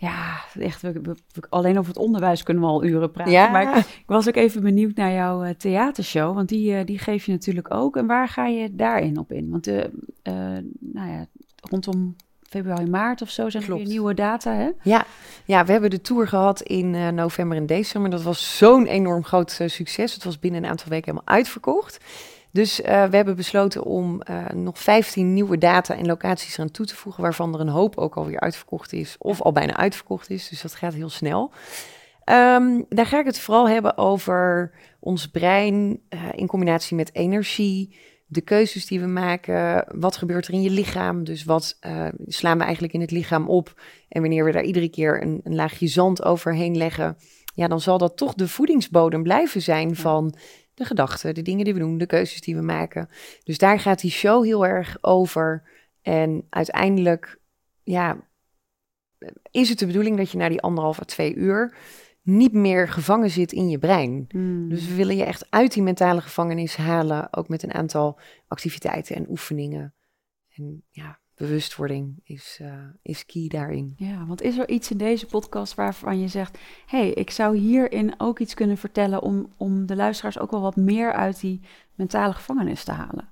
[0.00, 1.14] Ja, echt, we,
[1.48, 3.32] alleen over het onderwijs kunnen we al uren praten.
[3.32, 3.50] Ja.
[3.50, 6.98] Maar ik, ik was ook even benieuwd naar jouw eh, theatershow, want die, eh, die
[6.98, 7.96] geef je natuurlijk ook.
[7.96, 9.50] En waar ga je daarin op in?
[9.50, 9.84] Want eh,
[10.80, 11.26] nou ja,
[11.70, 14.70] rondom februari, maart of zo zijn er weer nieuwe data, hè?
[14.82, 15.04] Ja,
[15.44, 18.10] ja, we hebben de tour gehad in november en december.
[18.10, 20.14] Dat was zo'n enorm groot succes.
[20.14, 21.98] Het was binnen een aantal weken helemaal uitverkocht.
[22.52, 26.86] Dus eh, we hebben besloten om eh, nog 15 nieuwe data en locaties eraan toe
[26.86, 30.48] te voegen, waarvan er een hoop ook alweer uitverkocht is, of al bijna uitverkocht is.
[30.48, 31.52] Dus dat gaat heel snel.
[32.24, 37.96] Ehm, daar ga ik het vooral hebben over ons brein eh, in combinatie met energie,
[38.26, 41.78] de keuzes die we maken, wat gebeurt er in je lichaam, dus wat
[42.26, 45.54] slaan we eigenlijk in het lichaam op en wanneer we daar iedere keer een, een
[45.54, 47.16] laagje zand overheen leggen,
[47.54, 50.34] ja, dan zal dat toch de voedingsbodem blijven zijn van
[50.80, 53.08] de gedachten, de dingen die we doen, de keuzes die we maken.
[53.44, 55.62] Dus daar gaat die show heel erg over.
[56.02, 57.40] En uiteindelijk,
[57.82, 58.16] ja,
[59.50, 61.76] is het de bedoeling dat je na die anderhalf à twee uur
[62.22, 64.24] niet meer gevangen zit in je brein.
[64.28, 64.68] Hmm.
[64.68, 69.16] Dus we willen je echt uit die mentale gevangenis halen, ook met een aantal activiteiten
[69.16, 69.94] en oefeningen.
[70.48, 72.72] En ja, bewustwording is, eh,
[73.02, 73.94] is key daarin.
[73.96, 77.56] Ja, want is er iets in deze podcast waarvan je zegt: hé, hey, ik zou
[77.56, 81.60] hierin ook iets kunnen vertellen om, om de luisteraars ook wel wat meer uit die
[81.94, 83.28] mentale gevangenis te halen?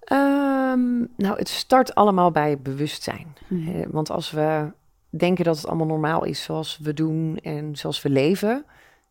[0.00, 3.36] Ehm, nou, het start allemaal bij bewustzijn.
[3.48, 4.72] Eh, want als we
[5.08, 8.64] denken dat het allemaal normaal is zoals we doen en zoals we leven,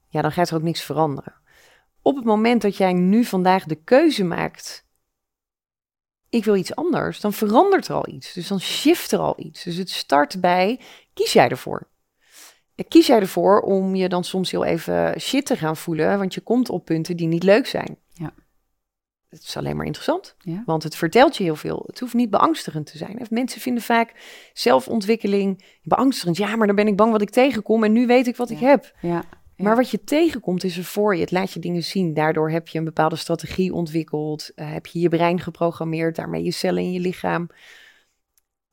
[0.07, 1.33] ja, dan gaat er ook niks veranderen.
[2.01, 4.85] Op het moment dat jij nu vandaag de keuze maakt,
[6.31, 8.33] ik wil iets anders, dan verandert er al iets.
[8.33, 9.63] Dus dan shift er al iets.
[9.63, 10.79] Dus het start bij,
[11.13, 11.87] kies jij ervoor?
[12.75, 16.33] En kies jij ervoor om je dan soms heel even shit te gaan voelen, want
[16.33, 17.97] je komt op punten die niet leuk zijn.
[18.13, 18.33] Ja.
[19.29, 20.35] Het is alleen maar interessant.
[20.39, 20.63] Ja.
[20.65, 21.83] Want het vertelt je heel veel.
[21.85, 23.27] Het hoeft niet beangstigend te zijn.
[23.29, 24.13] Mensen vinden vaak
[24.53, 26.37] zelfontwikkeling beangstigend.
[26.37, 28.59] Ja, maar dan ben ik bang wat ik tegenkom en nu weet ik wat ik
[28.59, 28.95] heb.
[29.01, 29.23] Ja.
[29.61, 31.21] Maar wat je tegenkomt is er voor je.
[31.21, 32.13] Het laat je dingen zien.
[32.13, 34.51] Daardoor heb je een bepaalde strategie ontwikkeld.
[34.55, 36.15] eh, heb je je brein geprogrammeerd.
[36.15, 37.49] Daarmee je cellen in je lichaam.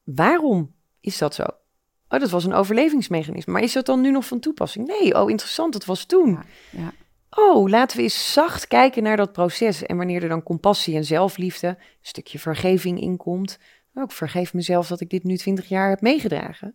[0.05, 1.43] Waarom is dat zo?
[2.09, 3.53] Oh, dat was een overlevingsmechanisme.
[3.53, 4.87] Maar is dat dan nu nog van toepassing?
[4.87, 6.31] Nee, oh interessant, dat was toen.
[6.31, 6.93] Ja, ja.
[7.31, 9.83] Oh, laten we eens zacht kijken naar dat proces.
[9.83, 13.59] En wanneer er dan compassie en zelfliefde, een stukje vergeving inkomt.
[13.95, 16.75] Oh, ik vergeef mezelf dat ik dit nu 20 jaar heb meegedragen.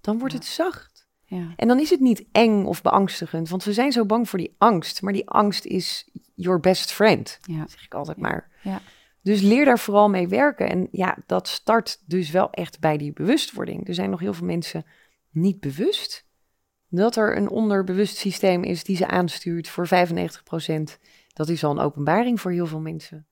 [0.00, 0.38] Dan wordt Ja.
[0.38, 0.91] het zacht.
[1.34, 1.52] Ja.
[1.56, 4.54] En dan is het niet eng of beangstigend, want we zijn zo bang voor die
[4.58, 5.02] angst.
[5.02, 7.66] Maar die angst is your best friend, ja.
[7.68, 8.50] zeg ik altijd maar.
[8.62, 8.80] Ja.
[9.22, 10.68] Dus leer daar vooral mee werken.
[10.68, 13.88] En ja, dat start dus wel echt bij die bewustwording.
[13.88, 14.84] Er zijn nog heel veel mensen
[15.30, 16.26] niet bewust
[16.88, 19.90] dat er een onderbewust systeem is die ze aanstuurt voor 95%.
[21.32, 23.26] Dat is al een openbaring voor heel veel mensen.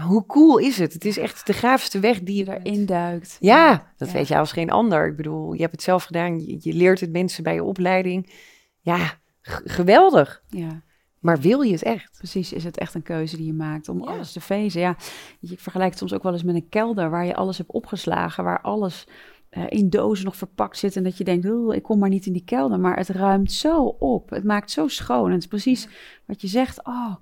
[0.00, 0.92] Maar hoe cool is het?
[0.92, 3.36] Het is echt de gaafste weg die je erin duikt.
[3.40, 5.06] Ja, dat weet je als geen ander.
[5.06, 6.40] Ik bedoel, je hebt het zelf gedaan.
[6.40, 8.32] Je, je leert het mensen bij je opleiding.
[8.80, 9.18] Ja,
[9.64, 10.42] geweldig.
[10.48, 10.82] Ja.
[11.18, 12.14] Maar wil je het echt?
[12.16, 14.80] Precies, is het echt een keuze die je maakt om alles te fezen?
[14.80, 14.96] Ja,
[15.40, 18.60] je vergelijkt soms ook wel eens met een kelder waar je alles hebt opgeslagen, waar
[18.60, 19.06] alles
[19.50, 22.32] uh, in dozen nog verpakt zit en dat je denkt, ik kom maar niet in
[22.32, 25.26] die kelder, maar het ruimt zo op, het maakt zo schoon.
[25.26, 25.88] En het is precies
[26.26, 27.14] wat je zegt, oh,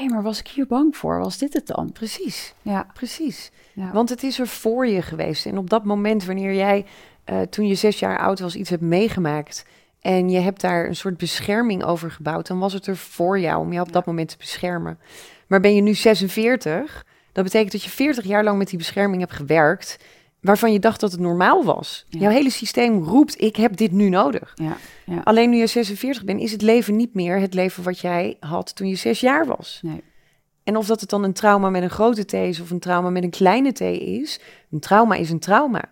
[0.00, 1.18] hé, hey, maar was ik hier bang voor?
[1.18, 1.92] Was dit het dan?
[1.92, 3.50] Precies, ja, precies.
[3.72, 3.92] Ja.
[3.92, 5.46] Want het is er voor je geweest.
[5.46, 6.86] En op dat moment, wanneer jij
[7.26, 9.64] uh, toen je zes jaar oud was iets hebt meegemaakt
[10.00, 13.60] en je hebt daar een soort bescherming over gebouwd, dan was het er voor jou
[13.60, 14.98] om je op dat moment te beschermen.
[15.46, 19.20] Maar ben je nu 46, dat betekent dat je 40 jaar lang met die bescherming
[19.20, 19.98] hebt gewerkt,
[20.40, 22.06] waarvan je dacht dat het normaal was.
[22.08, 24.52] Jouw hele systeem roept, ik heb dit nu nodig.
[24.54, 24.76] Ja.
[25.06, 25.20] Ja.
[25.24, 28.74] Alleen nu je 46 bent, is het leven niet meer het leven wat jij had
[28.74, 29.80] toen je zes jaar was.
[29.82, 30.02] Nee.
[30.62, 33.10] En of dat het dan een trauma met een grote T is of een trauma
[33.10, 35.84] met een kleine T is, een trauma is een trauma.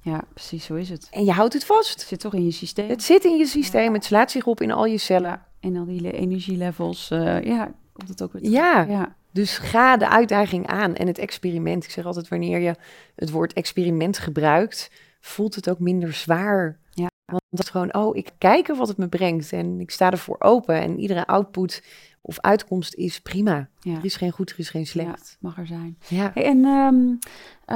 [0.00, 1.08] Ja, precies zo is het.
[1.10, 1.90] En je houdt het vast.
[1.90, 2.88] Het zit toch in je systeem?
[2.88, 3.92] Het zit in je systeem.
[3.92, 5.42] Het slaat zich op in al je cellen.
[5.60, 7.10] En al die energielevels.
[7.10, 8.88] Uh, ja, komt het ook weer terug.
[8.88, 9.16] Ja.
[9.36, 11.84] Dus ga de uitdaging aan en het experiment.
[11.84, 12.74] Ik zeg altijd, wanneer je
[13.14, 16.78] het woord experiment gebruikt, voelt het ook minder zwaar.
[16.90, 17.10] Ja.
[17.24, 20.36] Want het is gewoon, oh, ik kijk wat het me brengt en ik sta ervoor
[20.38, 20.80] open.
[20.80, 21.82] En iedere output
[22.20, 23.68] of uitkomst is prima.
[23.80, 23.96] Ja.
[23.96, 25.28] Er is geen goed, er is geen slecht.
[25.30, 25.98] Ja, mag er zijn.
[26.08, 26.34] Ja.
[26.34, 27.18] en um,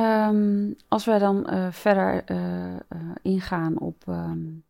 [0.00, 2.36] um, als wij dan uh, verder uh,
[2.72, 4.64] uh, ingaan op, um,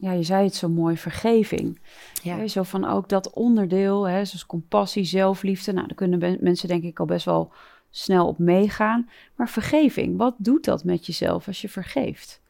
[0.00, 1.78] ja, je zei het zo mooi, vergeving.
[2.22, 2.46] Ja.
[2.46, 5.72] zo van ook dat onderdeel, hè, zoals compassie, zelfliefde.
[5.72, 7.52] Nou, daar kunnen mensen denk ik al best wel
[7.90, 9.08] snel op meegaan.
[9.34, 12.40] Maar vergeving, wat doet dat met jezelf als je vergeeft?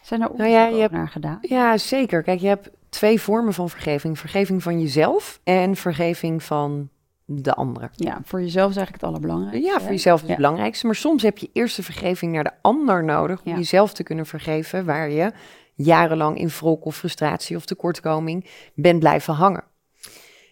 [0.00, 1.38] Zijn er onderzoeken nou ja, je hebt, naar gedaan?
[1.40, 2.22] Ja, zeker.
[2.22, 4.18] Kijk, je hebt twee vormen van vergeving.
[4.18, 6.88] Vergeving van jezelf en vergeving van
[7.24, 7.90] de anderen.
[7.94, 9.72] Ja, voor jezelf is eigenlijk het allerbelangrijkste.
[9.72, 10.86] Ja, voor jezelf is het belangrijkste.
[10.86, 14.26] Maar soms heb je eerst de vergeving naar de ander nodig om jezelf te kunnen
[14.26, 15.32] vergeven, waar je
[15.74, 19.64] jarenlang in wrok of frustratie of tekortkoming bent blijven hangen.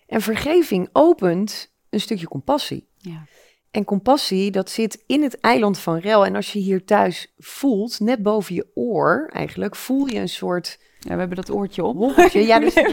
[0.07, 2.89] En vergeving opent een stukje compassie.
[2.97, 3.27] Ja.
[3.71, 6.27] En compassie, dat zit in het eiland van Rel.
[6.27, 10.79] En als je hier thuis voelt, net boven je oor eigenlijk, voel je een soort
[11.01, 11.97] ja, we hebben dat oortje op.
[11.97, 12.75] Bobbeltje, ja, dus,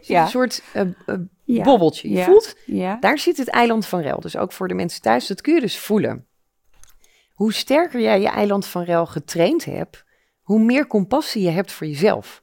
[0.00, 0.22] ja.
[0.22, 0.62] een soort
[1.06, 2.10] uh, bobbeltje.
[2.10, 2.56] Je voelt,
[3.00, 4.20] daar zit het eiland van Rel.
[4.20, 6.26] Dus ook voor de mensen thuis, dat kun je dus voelen.
[7.32, 10.04] Hoe sterker jij je eiland van Rel getraind hebt,
[10.48, 12.42] hoe meer compassie je hebt voor jezelf.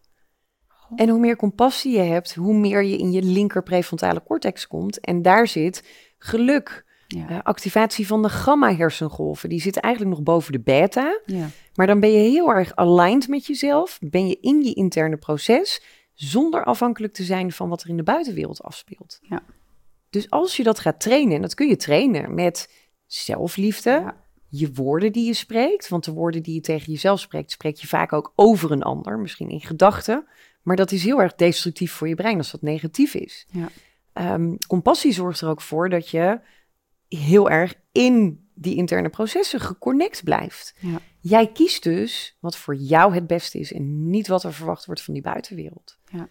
[0.96, 5.00] En hoe meer compassie je hebt, hoe meer je in je linker prefrontale cortex komt.
[5.00, 5.84] En daar zit
[6.18, 7.30] geluk, ja.
[7.30, 11.20] Uh, activatie van de gamma-hersengolven, die zitten eigenlijk nog boven de beta.
[11.26, 11.48] Ja.
[11.76, 14.00] Maar dan ben je heel erg aligned met jezelf.
[14.02, 18.04] Ben je in je interne proces, zonder afhankelijk te zijn van wat er in de
[18.04, 19.20] buitenwereld afspeelt.
[19.22, 19.44] Ja.
[20.10, 22.70] Dus als je dat gaat trainen, en dat kun je trainen met
[23.06, 24.14] zelfliefde,
[24.50, 25.88] je woorden die je spreekt.
[25.88, 29.20] Want de woorden die je tegen jezelf spreekt, spreek je vaak ook over een ander,
[29.20, 30.26] misschien in gedachten.
[30.62, 33.48] Maar dat is heel erg destructief voor je brein als dat negatief is.
[33.52, 33.70] Ja.
[34.34, 36.40] Um, compassie zorgt er ook voor dat je
[37.08, 40.76] heel erg in die interne processen geconnect blijft.
[40.80, 41.00] Ja.
[41.20, 45.02] Jij kiest dus wat voor jou het beste is en niet wat er verwacht wordt
[45.02, 45.98] van die buitenwereld.
[46.12, 46.30] Ja.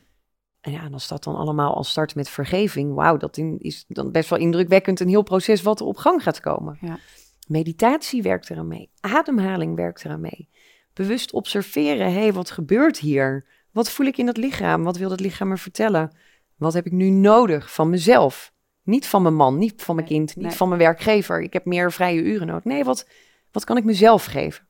[0.61, 4.12] En ja, en als dat dan allemaal al start met vergeving, wauw, dat is dan
[4.12, 6.79] best wel indrukwekkend een heel proces wat er op gang gaat komen.
[6.81, 6.98] Ja.
[7.47, 10.49] Meditatie werkt eraan mee, ademhaling werkt eraan mee.
[10.93, 13.47] Bewust observeren, hé, hey, wat gebeurt hier?
[13.71, 14.85] Wat voel ik in dat lichaam?
[14.85, 16.17] Wat wil dat lichaam me vertellen?
[16.57, 18.53] Wat heb ik nu nodig van mezelf?
[18.83, 21.43] Niet van mijn man, niet van mijn kind, niet van mijn werkgever.
[21.43, 22.65] Ik heb meer vrije uren nodig.
[22.65, 23.09] Nee, wat,
[23.53, 24.67] wat kan ik mezelf geven?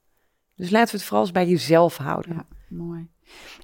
[0.57, 2.35] Dus laten we het vooral eens bij jezelf houden.
[2.35, 3.09] Ja, mooi.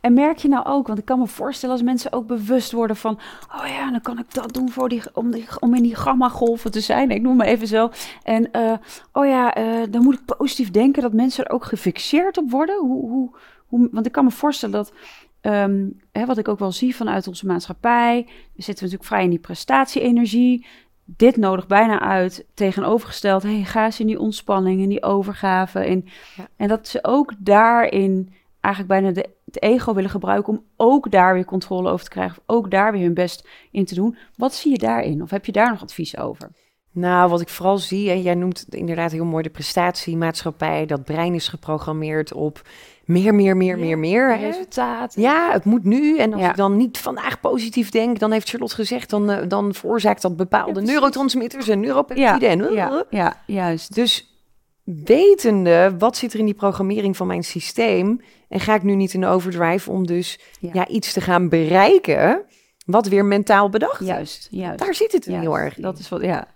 [0.00, 2.96] En merk je nou ook, want ik kan me voorstellen als mensen ook bewust worden
[2.96, 3.18] van,
[3.56, 6.70] oh ja, dan kan ik dat doen voor die, om, die, om in die gamma-golven
[6.70, 7.10] te zijn.
[7.10, 7.90] Ik noem me even zo.
[8.22, 8.72] En uh,
[9.12, 12.78] oh ja, uh, dan moet ik positief denken dat mensen er ook gefixeerd op worden.
[12.78, 13.30] Hoe, hoe,
[13.66, 14.92] hoe, want ik kan me voorstellen dat
[15.40, 19.30] Ehm, hè, wat ik ook wel zie vanuit onze maatschappij, we zitten natuurlijk vrij in
[19.30, 20.66] die prestatie-energie.
[21.04, 23.42] Dit nodigt bijna uit tegenovergesteld.
[23.42, 26.02] Hey, ga eens in die ontspanning, in die overgave.
[26.56, 31.34] En dat ze ook daarin eigenlijk bijna de, het ego willen gebruiken om ook daar
[31.34, 32.36] weer controle over te krijgen.
[32.46, 34.16] Of ook daar weer hun best in te doen.
[34.36, 35.22] Wat zie je daarin?
[35.22, 36.50] Of heb je daar nog advies over?
[36.92, 40.86] Nou, wat ik vooral zie, en jij noemt inderdaad heel mooi de prestatiemaatschappij.
[40.86, 42.60] Dat brein is geprogrammeerd op
[43.04, 44.36] meer, meer, meer, Ja, meer, meer.
[44.38, 45.14] Resultaat.
[45.16, 46.18] Ja, het moet nu.
[46.18, 46.50] En als Ja.
[46.50, 50.36] ik dan niet vandaag positief denk, dan heeft Charlotte gezegd, dan, eh, dan veroorzaakt dat
[50.36, 52.48] bepaalde neurotransmitters en neuropeptiden.
[52.48, 53.94] en, uh, ja, ja, juist.
[53.94, 54.29] Dus
[55.04, 58.20] wetende, wat zit er in die programmering van mijn systeem?
[58.48, 60.70] En ga ik nu niet in overdrive om dus Ja.
[60.72, 60.88] ja.
[60.88, 62.42] iets te gaan bereiken,
[62.86, 64.06] wat weer mentaal bedacht is?
[64.06, 64.78] Juist, juist.
[64.78, 65.40] Daar zit het juist.
[65.40, 65.82] heel erg in.
[65.82, 66.48] Dat is wat, ja.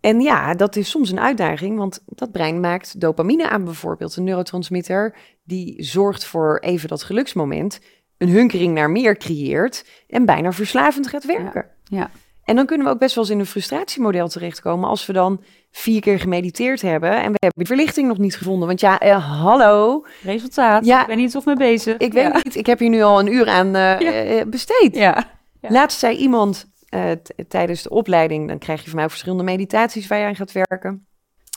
[0.00, 4.16] En ja, dat is soms een uitdaging, want dat brein maakt dopamine aan bijvoorbeeld.
[4.16, 7.80] Een neurotransmitter die zorgt voor even dat geluksmoment,
[8.18, 11.66] een hunkering naar meer creëert en bijna verslavend gaat werken.
[11.84, 12.10] ja.
[12.50, 15.42] En dan kunnen we ook best wel eens in een frustratiemodel terechtkomen als we dan
[15.70, 18.68] vier keer gemediteerd hebben en we hebben de verlichting nog niet gevonden.
[18.68, 20.84] Want ja, eh, hallo, Resultaat.
[20.84, 21.00] Ja.
[21.00, 21.96] Ik ben niet of mee bezig.
[21.96, 22.40] ik weet ja.
[22.42, 23.98] niet, ik heb hier nu al een uur aan eh, Ja.
[23.98, 24.94] eh, besteed.
[24.94, 25.38] Ja.
[25.60, 27.10] Laatst zei iemand eh,
[27.48, 30.52] tijdens de opleiding, dan krijg je van mij ook verschillende meditaties waar je aan gaat
[30.52, 31.06] werken.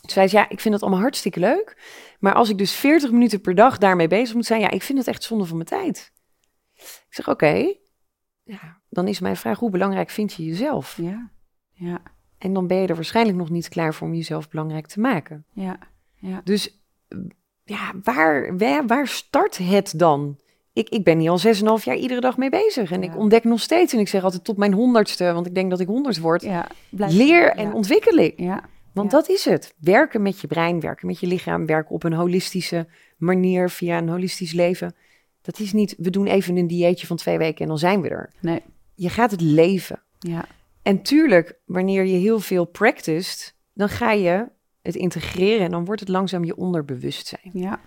[0.01, 1.77] Toen zei ze, ja, ik vind het allemaal hartstikke leuk.
[2.19, 4.97] Maar als ik dus 40 minuten per dag daarmee bezig moet zijn, ja, ik vind
[4.97, 6.12] het echt zonde van mijn tijd.
[6.75, 7.73] Ik zeg, oké,
[8.43, 10.97] ja, dan is mijn vraag, hoe belangrijk vind je jezelf?
[11.01, 11.29] Ja.
[11.73, 12.01] Ja.
[12.38, 15.45] En dan ben je er waarschijnlijk nog niet klaar voor om jezelf belangrijk te maken.
[15.53, 15.77] Ja.
[16.15, 16.41] Ja.
[16.43, 16.84] Dus
[17.63, 20.38] ja, waar, waar, waar start het dan?
[20.73, 21.39] Ik, ik ben hier al
[21.79, 22.91] 6,5 jaar iedere dag mee bezig.
[22.91, 23.12] En Ja.
[23.12, 23.93] ik ontdek nog steeds.
[23.93, 26.41] En ik zeg altijd tot mijn honderdste, want ik denk dat ik honderd word.
[26.41, 26.67] Ja.
[26.89, 27.56] Blijf- Leer ja.
[27.56, 28.34] en ontwikkeling.
[28.36, 28.63] Ja.
[28.93, 29.17] Want Ja.
[29.17, 29.73] dat is het.
[29.79, 34.10] Werken met je brein, werken met je lichaam, werken op een holistische manier via een
[34.10, 34.95] holistisch leven.
[35.41, 38.10] Dat is niet, we doen even een dieetje van twee weken en dan zijn we
[38.10, 38.29] er.
[38.41, 38.62] Nee.
[38.95, 40.01] Je gaat het leven.
[40.19, 40.45] Ja.
[40.82, 44.45] En tuurlijk, wanneer je heel veel practiced, dan ga je
[44.82, 47.49] het integreren en dan wordt het langzaam je onderbewustzijn.
[47.53, 47.79] Ja.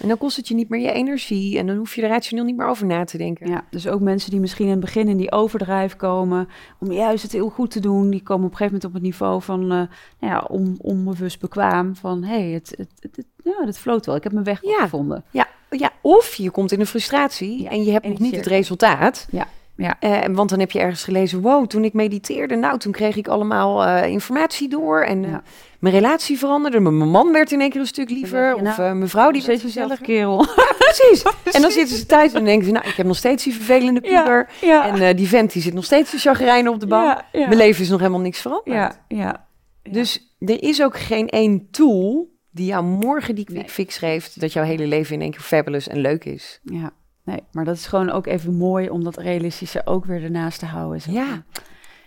[0.00, 2.44] En dan kost het je niet meer je energie en dan hoef je er rationeel
[2.44, 3.48] niet meer over na te denken.
[3.50, 6.48] Ja, dus ook mensen die misschien in het begin in die overdrijf komen,
[6.80, 9.02] om juist het heel goed te doen, die komen op een gegeven moment op het
[9.02, 13.26] niveau van, eh, nou ja, on, onbewust bekwaam, van hé, hey, het, het, het, het-
[13.44, 14.80] ja, dat floot wel, ik heb mijn weg Ja.
[14.82, 15.24] gevonden.
[15.30, 18.36] Ja, ja, of je komt in een frustratie Ja, en je hebt en nog niet
[18.36, 19.26] het resultaat.
[19.30, 19.46] Ja,
[19.76, 19.96] ja.
[20.00, 23.28] Eh, want dan heb je ergens gelezen, wow, toen ik mediteerde, nou, toen kreeg ik
[23.28, 25.42] allemaal eh, informatie door en eh, Ja.
[25.78, 26.80] mijn relatie veranderde.
[26.80, 28.54] Mijn man werd in één keer een stuk liever.
[28.54, 30.46] of nou, eh, mijn vrouw die werd dezelfde kerel.
[30.78, 31.22] Precies.
[31.52, 34.00] En dan zitten ze thuis en denken ze, nou, ik heb nog steeds die vervelende
[34.00, 34.48] puber.
[34.60, 37.20] En eh, die vent die zit nog steeds te chagrijnen op de bank.
[37.32, 38.98] Mijn leven is nog helemaal niks veranderd.
[39.08, 39.46] ja.
[39.90, 43.68] Dus er is ook geen één tool die jou morgen die quick Nee.
[43.68, 46.60] fix geeft, dat jouw hele leven in één keer fabulous en leuk is.
[46.62, 46.90] Ja,
[47.24, 50.66] nee, maar dat is gewoon ook even mooi om dat realistische ook weer ernaast te
[50.66, 51.12] houden.
[51.12, 51.44] Ja.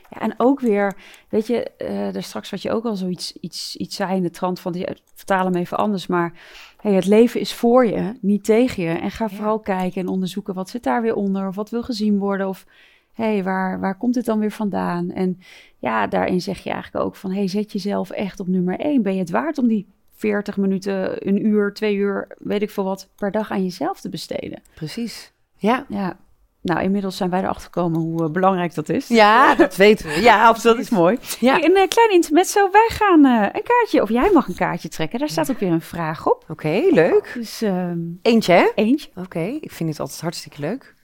[0.10, 0.96] ja en ook weer,
[1.30, 4.30] weet je, eh daar straks wat je ook al zoiets iets, iets zei in de
[4.30, 6.34] trant van, die, vertaal hem even anders, maar
[6.82, 8.90] hey, het leven is voor je, niet tegen je.
[8.90, 9.36] En ga Ja.
[9.36, 12.66] vooral kijken en onderzoeken, wat zit daar weer onder, of wat wil gezien worden, of
[13.14, 15.12] hey, waar, waar komt dit dan weer vandaan?
[15.12, 15.40] En
[15.78, 19.02] ja, daarin zeg je eigenlijk ook van, hey, zet jezelf echt op nummer één.
[19.02, 22.84] Ben je het waard om die 40 minuten, een uur, twee uur, weet ik veel
[22.84, 24.62] wat, per dag aan jezelf te besteden?
[24.76, 25.32] Precies.
[25.58, 25.86] Ja.
[25.90, 26.18] Ja,
[26.66, 29.08] nou, inmiddels zijn wij erachter gekomen hoe eh, belangrijk dat is.
[29.08, 30.22] Ja, dat weten we.
[30.22, 30.80] Ja, dat absoluut.
[30.80, 31.18] is mooi.
[31.40, 31.54] Ja.
[31.54, 32.72] Hey, een eh, klein intermezzo.
[32.72, 35.20] Wij gaan eh, een kaartje, of jij mag een kaartje trekken.
[35.20, 36.46] Daar staat ook weer een vraag op.
[36.50, 37.32] Oké, leuk.
[37.34, 38.72] Dus ehm, Eentje, hè?
[38.76, 39.10] eentje.
[39.16, 40.96] Oké, ik vind dit altijd hartstikke leuk.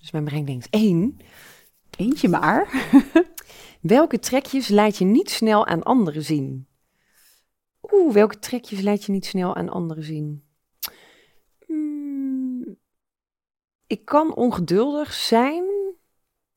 [0.00, 1.18] Dus mijn brein denkt, één.
[1.96, 2.68] Eentje maar.
[3.80, 6.66] Welke trekjes laat je niet snel aan anderen zien?
[7.92, 10.44] Oeh, welke trekjes laat je niet snel aan anderen zien?
[11.66, 12.76] Hmm,
[13.86, 15.64] ik kan ongeduldig zijn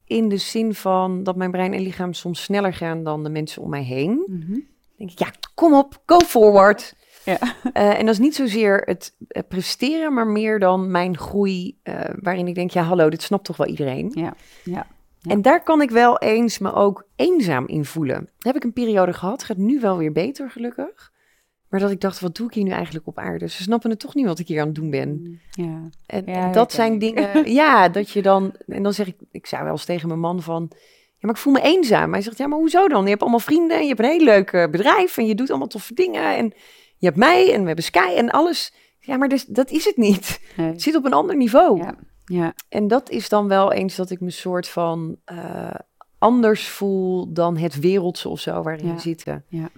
[0.05, 3.61] in de zin van dat mijn brein en lichaam soms sneller gaan dan de mensen
[3.61, 4.23] om mij heen.
[4.27, 4.63] Dan
[4.97, 6.95] denk ik, ja, kom op, go forward.
[7.25, 7.37] Ja.
[7.73, 9.15] Eh, en dat is niet zozeer het
[9.47, 13.57] presteren, maar meer dan mijn groei, eh, waarin ik denk, ja, hallo, dit snapt toch
[13.57, 14.11] wel iedereen.
[14.13, 14.87] Ja, ja.
[15.21, 15.31] Ja.
[15.31, 18.29] En daar kan ik wel eens me ook eenzaam in voelen.
[18.37, 21.11] heb ik een periode gehad, gaat nu wel weer beter, gelukkig.
[21.69, 23.47] Maar dat ik dacht, wat doe ik hier nu eigenlijk op aarde?
[23.47, 25.41] Ze snappen het toch niet wat ik hier aan het doen ben.
[25.51, 26.99] Ja, En, Ja, en dat zijn ik.
[26.99, 28.53] dingen, ja, dat je dan...
[28.67, 30.67] En dan zeg ik, ik zei wel eens tegen mijn man van...
[30.71, 32.11] Ja, maar ik voel me eenzaam.
[32.11, 33.03] Hij zegt, ja, maar hoezo dan?
[33.03, 35.17] Je hebt allemaal vrienden en je hebt een heel leuk eh, bedrijf...
[35.17, 36.53] en je doet allemaal toffe dingen en
[36.97, 38.73] je hebt mij en we hebben Sky en alles.
[38.99, 40.41] Ja, maar dus, dat is het niet.
[40.57, 40.67] nee.
[40.67, 41.77] Het zit op een ander niveau.
[41.77, 45.75] ja, ja, En dat is dan wel eens dat ik me soort van eh,
[46.17, 49.45] anders voel dan het wereldse of zo waarin we zitten.
[49.47, 49.69] ja.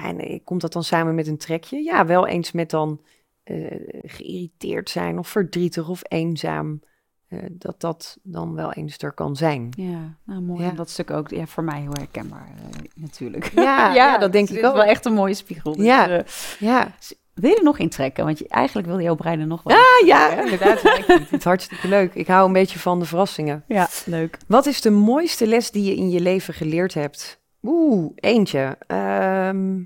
[0.00, 1.82] Ja, en eh, komt dat dan samen met een trekje?
[1.82, 3.00] Ja, wel eens met dan
[3.42, 3.56] eh,
[4.02, 6.80] geïrriteerd zijn of verdrietig of eenzaam.
[7.28, 9.68] eh, dat dat dan wel eens er kan zijn.
[9.76, 10.16] ja.
[10.24, 10.62] Nou, mooi.
[10.62, 10.68] Ja.
[10.68, 12.48] En dat stuk ook ja, voor mij heel herkenbaar,
[12.94, 13.50] natuurlijk.
[13.54, 14.74] Ja, ja, dat denk ik is ook.
[14.74, 15.76] wel echt een mooie spiegel.
[15.76, 16.24] Dus, Ja.
[16.58, 16.92] Ja,
[17.34, 18.24] wil je er nog intrekken?
[18.24, 19.76] Want je, eigenlijk wil jouw brein er nog wel.
[19.76, 20.82] ah, ja inderdaad.
[20.82, 22.14] Ja, ik vind het hartstikke leuk.
[22.14, 23.64] Ik hou een beetje van de verrassingen.
[23.68, 24.38] Ja, leuk.
[24.46, 27.39] Wat is de mooiste les die je in je leven geleerd hebt?
[27.62, 28.78] Oeh, eentje.
[28.86, 29.84] Ehm,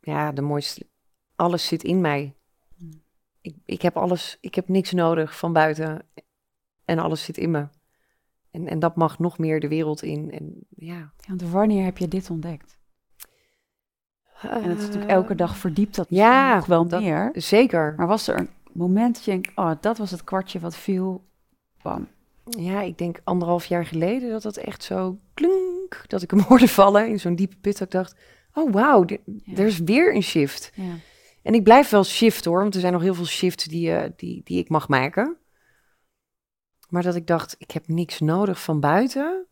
[0.00, 0.86] ja, de mooiste.
[1.34, 2.34] Alles zit in mij.
[2.76, 3.02] Hmm.
[3.40, 6.02] Ik, ik heb alles, ik heb niks nodig van buiten.
[6.84, 7.68] En alles zit in me.
[8.50, 10.30] En, en dat mag nog meer de wereld in.
[10.30, 10.94] En ja.
[10.94, 12.78] Ja, want wanneer heb je dit ontdekt?
[14.40, 17.30] En het is natuurlijk elke dag verdiept dat ja, ja, nog wel dat- meer.
[17.34, 17.94] Zeker.
[17.96, 21.24] Maar was er een moment dat je denkt, oh, dat was het kwartje wat viel?
[21.82, 22.08] Bam.
[22.48, 26.68] Ja, ik denk anderhalf jaar geleden dat dat echt zo klunk, dat ik hem hoorde
[26.68, 27.78] vallen in zo'n diepe put.
[27.78, 28.16] Dat ik dacht,
[28.52, 29.56] oh wauw, Ja.
[29.56, 30.72] er is weer een shift.
[30.74, 30.94] Ja.
[31.42, 34.10] En ik blijf wel shift hoor, want er zijn nog heel veel shifts die, eh,
[34.16, 35.36] die, die ik mag maken.
[36.88, 39.46] Maar dat ik dacht, ik heb niks nodig van buiten,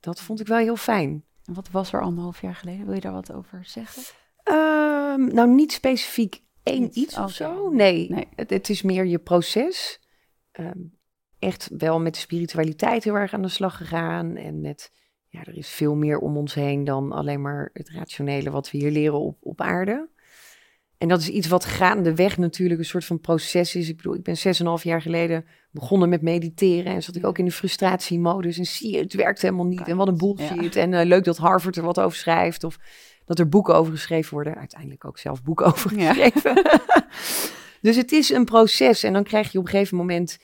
[0.00, 1.24] dat vond ik wel heel fijn.
[1.44, 2.84] En wat was er anderhalf jaar geleden?
[2.86, 4.02] Wil je daar wat over zeggen?
[4.42, 7.70] Ehm, nou, niet specifiek één Iets, iets of zo.
[7.70, 8.28] Nee, Nee.
[8.36, 10.00] Het, het is meer je proces.
[10.52, 10.78] Ehm,
[11.38, 14.36] echt wel met de spiritualiteit heel erg aan de slag gegaan.
[14.36, 14.92] En met,
[15.28, 18.78] ja, er is veel meer om ons heen dan alleen maar het rationele wat we
[18.78, 20.08] hier leren op, op aarde.
[20.98, 23.88] En dat is iets wat gaandeweg natuurlijk een soort van proces is.
[23.88, 26.92] Ik bedoel, ik ben 6,5 jaar geleden begonnen met mediteren.
[26.92, 28.58] En zat ik ook in de frustratiemodus.
[28.58, 29.88] En zie je, het werkt helemaal niet.
[29.88, 30.76] En wat een bullshit.
[30.76, 32.64] En eh, leuk dat Harvard er wat over schrijft.
[32.64, 32.78] Of
[33.24, 34.56] dat er boeken over geschreven worden.
[34.56, 36.12] Uiteindelijk ook zelf boeken over Ja.
[36.12, 36.62] geschreven.
[37.80, 39.02] dus het is een proces.
[39.02, 40.38] En dan krijg je op een gegeven moment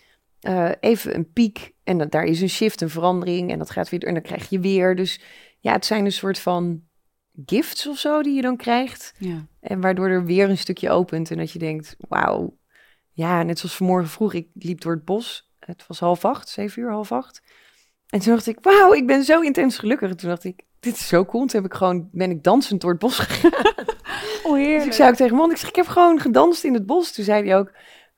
[0.44, 1.72] eh, even een piek.
[1.85, 3.50] En dan, daar is een shift, een verandering.
[3.50, 4.02] En dat gaat weer.
[4.04, 4.96] En dan krijg je weer.
[4.96, 5.20] Dus
[5.59, 6.83] ja, het zijn een soort van
[7.46, 9.14] gifts of zo die je dan krijgt.
[9.18, 9.46] Ja.
[9.61, 11.30] En waardoor er weer een stukje opent.
[11.30, 12.57] En dat je denkt, wauw.
[13.11, 14.35] Ja, net zoals vanmorgen vroeg.
[14.35, 15.50] Ik liep door het bos.
[15.59, 17.42] Het was half acht, zeven uur, half acht.
[18.09, 20.11] En toen dacht ik, wauw, ik ben zo intens gelukkig.
[20.11, 21.46] En toen dacht ik, dit is zo cool.
[21.46, 23.74] Toen heb ik gewoon, ben ik dansend door het bos gegaan.
[24.44, 26.87] Oh, Dus ik zei ook tegen man, ik zeg, ik heb gewoon gedanst in het
[26.87, 27.12] bos.
[27.12, 27.72] Toen zei hij ook,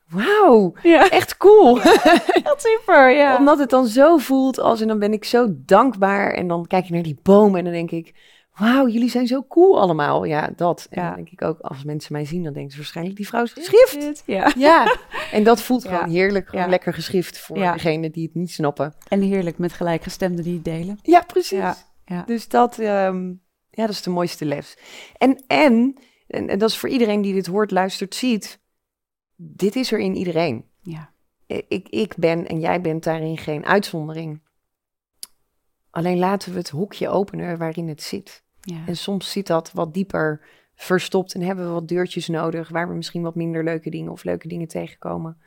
[0.09, 1.79] wauw, Ja, echt cool.
[1.81, 3.37] heel super, ja.
[3.37, 6.33] Omdat het dan zo voelt als, en dan ben ik zo dankbaar.
[6.33, 8.15] En dan kijk je naar die bomen en dan denk ik,
[8.57, 10.23] wauw, jullie zijn zo cool allemaal.
[10.23, 10.87] Ja, dat.
[10.89, 11.07] En Ja.
[11.07, 13.53] dan denk ik ook, als mensen mij zien, dan denken ze waarschijnlijk, die vrouw is
[13.53, 14.23] geschrift.
[14.25, 14.51] Ja.
[14.57, 14.95] Ja,
[15.31, 15.89] en dat voelt Ja.
[15.95, 17.71] gewoon heerlijk, gewoon lekker geschrift voor Ja.
[17.73, 18.93] degenen die het niet snappen.
[19.07, 20.99] En heerlijk met gelijkgestemden die het delen.
[21.01, 21.85] Ja, precies.
[22.25, 23.27] Dus dat, ehm,
[23.69, 24.77] ja, dat is de mooiste les.
[25.17, 28.59] En, en, en, en dat is voor iedereen die dit hoort, luistert, ziet,
[29.37, 30.65] dit is er in iedereen.
[30.81, 31.11] Ja.
[31.45, 34.41] Ik, ik ben en jij bent daarin geen uitzondering.
[35.89, 38.43] Alleen laten we het hoekje openen waarin het zit.
[38.61, 38.83] ja.
[38.87, 40.41] En soms zit dat wat dieper
[40.75, 44.23] verstopt en hebben we wat deurtjes nodig waar we misschien wat minder leuke dingen of
[44.23, 45.37] leuke dingen tegenkomen.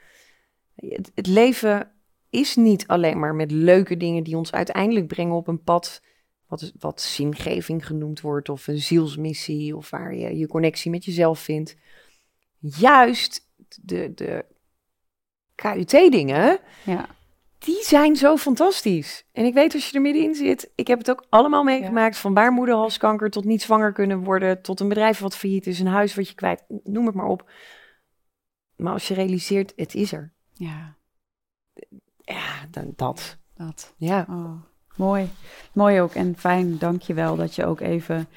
[0.74, 1.92] Het, het leven
[2.30, 6.02] is niet alleen maar met leuke dingen die ons uiteindelijk brengen op een pad
[6.46, 11.40] wat, wat zingeving genoemd wordt of een zielsmissie of waar je je connectie met jezelf
[11.40, 11.76] vindt.
[12.58, 13.49] Juist
[13.82, 14.44] de, de
[15.54, 17.08] KUT-dingen, ja.
[17.58, 19.24] die zijn zo fantastisch.
[19.32, 22.16] En ik weet als je er middenin zit, ik heb het ook allemaal meegemaakt.
[22.16, 26.14] Van baarmoederhalskanker tot niet zwanger kunnen worden, tot een bedrijf wat failliet is, een huis
[26.14, 27.50] wat je kwijt, noem het maar op.
[28.76, 30.32] Maar als je realiseert, het is er.
[30.52, 30.98] ja.
[32.22, 33.38] Ja, dan dat.
[33.54, 33.94] Dat.
[33.96, 34.62] Ja, Oh,
[34.96, 35.28] mooi.
[35.72, 38.28] Mooi ook en fijn, dank je wel dat je ook even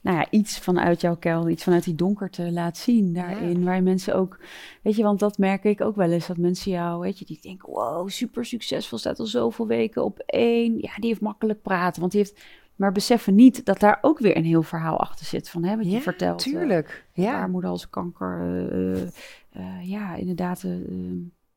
[0.00, 3.64] nou ja, iets vanuit jouw kelder, iets vanuit die donkerte laat zien daarin.
[3.64, 4.38] Waar mensen ook,
[4.82, 7.38] weet je, want dat merk ik ook wel eens, dat mensen jou, weet je, die
[7.42, 10.78] denken, wow, super succesvol, staat al zoveel weken op één.
[10.78, 12.44] Ja, die heeft makkelijk praten, want die heeft,
[12.76, 15.84] maar beseffen niet dat daar ook weer een heel verhaal achter zit van, hè, wat
[15.84, 16.44] je ja vertelt.
[16.46, 17.06] eh, tuurlijk.
[17.12, 19.08] Ja, baarmoederhalskanker, eh, eh,
[19.50, 20.64] eh, ja, inderdaad,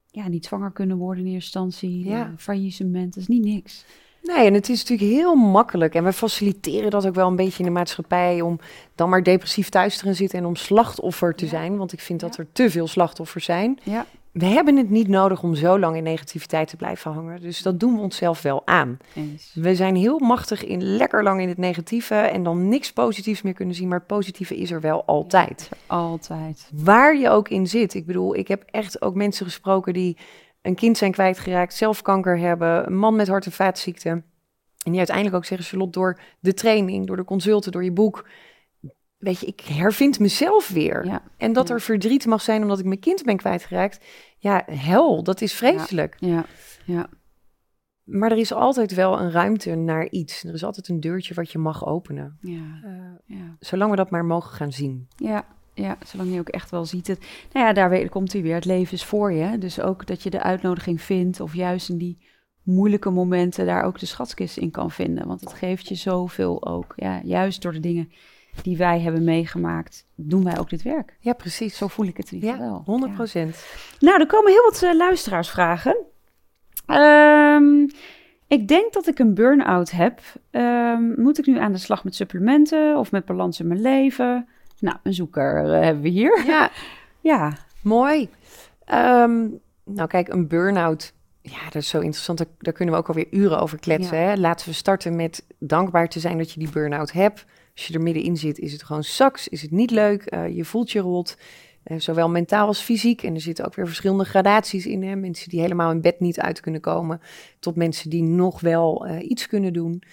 [0.08, 2.34] ja, niet zwanger kunnen worden in eerste instantie, Ja.
[2.38, 3.86] faillissement, dat is niet niks.
[4.24, 5.96] Nee, en het is natuurlijk heel makkelijk.
[5.96, 8.60] En we faciliteren dat ook wel een beetje in de maatschappij om
[8.96, 11.50] dan maar depressief thuis te gaan zitten en om slachtoffer te Ja.
[11.50, 11.78] zijn.
[11.78, 12.44] Want ik vind dat Ja.
[12.44, 13.80] er te veel slachtoffers zijn.
[13.84, 17.42] Ja, We hebben het niet nodig om zo lang in negativiteit te blijven hangen.
[17.42, 18.98] Dus dat doen we onszelf wel aan.
[19.16, 19.52] eens.
[19.54, 23.54] We zijn heel machtig in lekker lang in het negatieve en dan niks positiefs meer
[23.54, 23.88] kunnen zien.
[23.88, 25.70] Maar het positieve is er wel altijd.
[25.88, 26.70] Altijd.
[26.74, 27.94] Waar je ook in zit.
[27.94, 30.18] Ik bedoel, ik heb echt ook mensen gesproken die
[30.64, 34.12] een kind zijn kwijtgeraakt, zelf kanker hebben, een man met hart- en vaatziekten.
[34.84, 38.28] En die uiteindelijk ook zeggen, Charlotte, door de training, door de consulten, door je boek.
[39.18, 41.06] Weet je, ik hervind mezelf weer.
[41.06, 41.74] Ja, En dat Ja.
[41.74, 44.06] er verdriet mag zijn omdat ik mijn kind ben kwijtgeraakt.
[44.38, 46.16] Ja, hel, dat is vreselijk.
[46.20, 46.46] ja,
[46.86, 47.10] ja.
[48.04, 50.44] Maar er is altijd wel een ruimte naar iets.
[50.44, 52.38] Er is altijd een deurtje wat je mag openen.
[52.42, 55.08] Ja, Eh, ja, zolang we dat maar mogen gaan zien.
[55.16, 57.20] ja, ja, zolang je ook echt wel ziet het.
[57.54, 58.56] Nou ja, daar komt hij weer.
[58.56, 59.58] Het leven is voor je.
[59.58, 62.18] Dus ook dat je de uitnodiging vindt, of juist in die
[62.64, 65.28] moeilijke momenten daar ook de schatkist in kan vinden.
[65.28, 66.94] Want het geeft je zoveel ook.
[66.96, 68.12] Ja, juist door de dingen
[68.62, 71.18] die wij hebben meegemaakt, doen wij ook dit werk.
[71.20, 71.78] Ja, precies.
[71.78, 72.82] Zo voel ik het in ieder Ja, geval.
[72.86, 73.18] 100 Ja.
[73.18, 73.66] procent.
[74.00, 75.98] Nou, er komen heel wat eh, luisteraarsvragen.
[76.86, 77.88] Ehm,
[78.48, 80.20] Ik denk dat ik een burn-out heb.
[80.52, 84.48] Ehm, moet ik nu aan de slag met supplementen of met balans in mijn leven?
[84.84, 86.44] Nou, een zoeker eh, hebben we hier.
[86.46, 86.72] Ja,
[87.24, 88.30] Ja, mooi.
[88.86, 89.48] Ehm,
[89.84, 92.38] nou kijk, een burn-out, ja, dat is zo interessant.
[92.38, 94.18] Daar, daar kunnen we ook alweer uren over kletsen.
[94.18, 94.36] Hè?
[94.36, 97.46] Laten we starten met dankbaar te zijn dat je die burn-out hebt.
[97.76, 100.66] Als je er middenin zit, is het gewoon saks, is het niet leuk, eh, je
[100.66, 101.38] voelt je rot.
[101.84, 103.24] Eh, zowel mentaal als fysiek.
[103.24, 105.04] En er zitten ook weer verschillende gradaties in.
[105.04, 105.16] Hè?
[105.16, 107.22] Mensen die helemaal in bed niet uit kunnen komen.
[107.60, 110.04] Tot mensen die nog wel iets kunnen doen.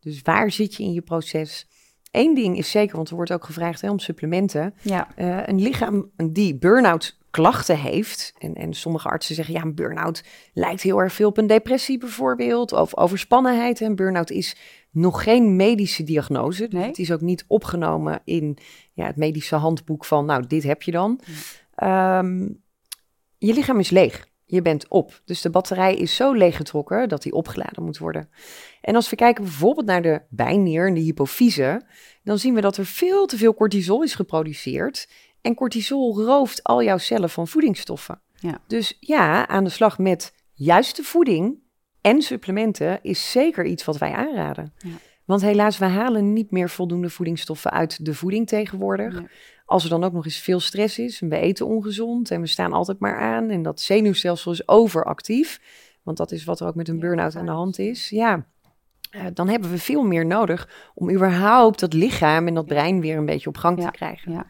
[0.00, 1.66] Dus waar zit je in je proces?
[2.10, 4.74] Eén ding is zeker, want er wordt ook gevraagd hè, om supplementen.
[4.82, 8.34] ja, Eh, een lichaam die burn-out klachten heeft.
[8.38, 11.98] En, en sommige artsen zeggen, ja, een burn-out lijkt heel erg veel op een depressie
[11.98, 12.72] bijvoorbeeld.
[12.72, 13.80] Of overspannenheid.
[13.80, 14.56] En burn-out is
[14.90, 16.68] nog geen medische diagnose.
[16.68, 16.88] Dus Nee.
[16.88, 18.58] Het is ook niet opgenomen in
[18.92, 21.20] ja, het medische handboek van, nou, dit heb je dan.
[21.74, 22.38] Ehm,
[23.38, 24.28] je lichaam is leeg.
[24.50, 25.20] Je bent op.
[25.24, 28.30] Dus de batterij is zo leeggetrokken dat die opgeladen moet worden.
[28.80, 31.82] En als we kijken bijvoorbeeld naar de bijnier en de hypofyse,
[32.22, 35.08] dan zien we dat er veel te veel cortisol is geproduceerd.
[35.40, 38.20] En cortisol rooft al jouw cellen van voedingsstoffen.
[38.34, 38.60] Ja.
[38.66, 41.58] Dus ja, aan de slag met juiste voeding
[42.00, 44.72] en supplementen is zeker iets wat wij aanraden.
[44.78, 44.90] Ja.
[45.24, 49.22] Want helaas, we halen niet meer voldoende voedingsstoffen uit de voeding tegenwoordig.
[49.70, 52.46] Als er dan ook nog eens veel stress is en we eten ongezond en we
[52.46, 55.60] staan altijd maar aan en dat zenuwstelsel is overactief,
[56.02, 58.46] want dat is wat er ook met een burn-out aan de hand is ja,
[59.10, 63.16] eh, dan hebben we veel meer nodig om überhaupt dat lichaam en dat brein weer
[63.16, 64.32] een beetje op gang Ja, te krijgen.
[64.32, 64.46] ja.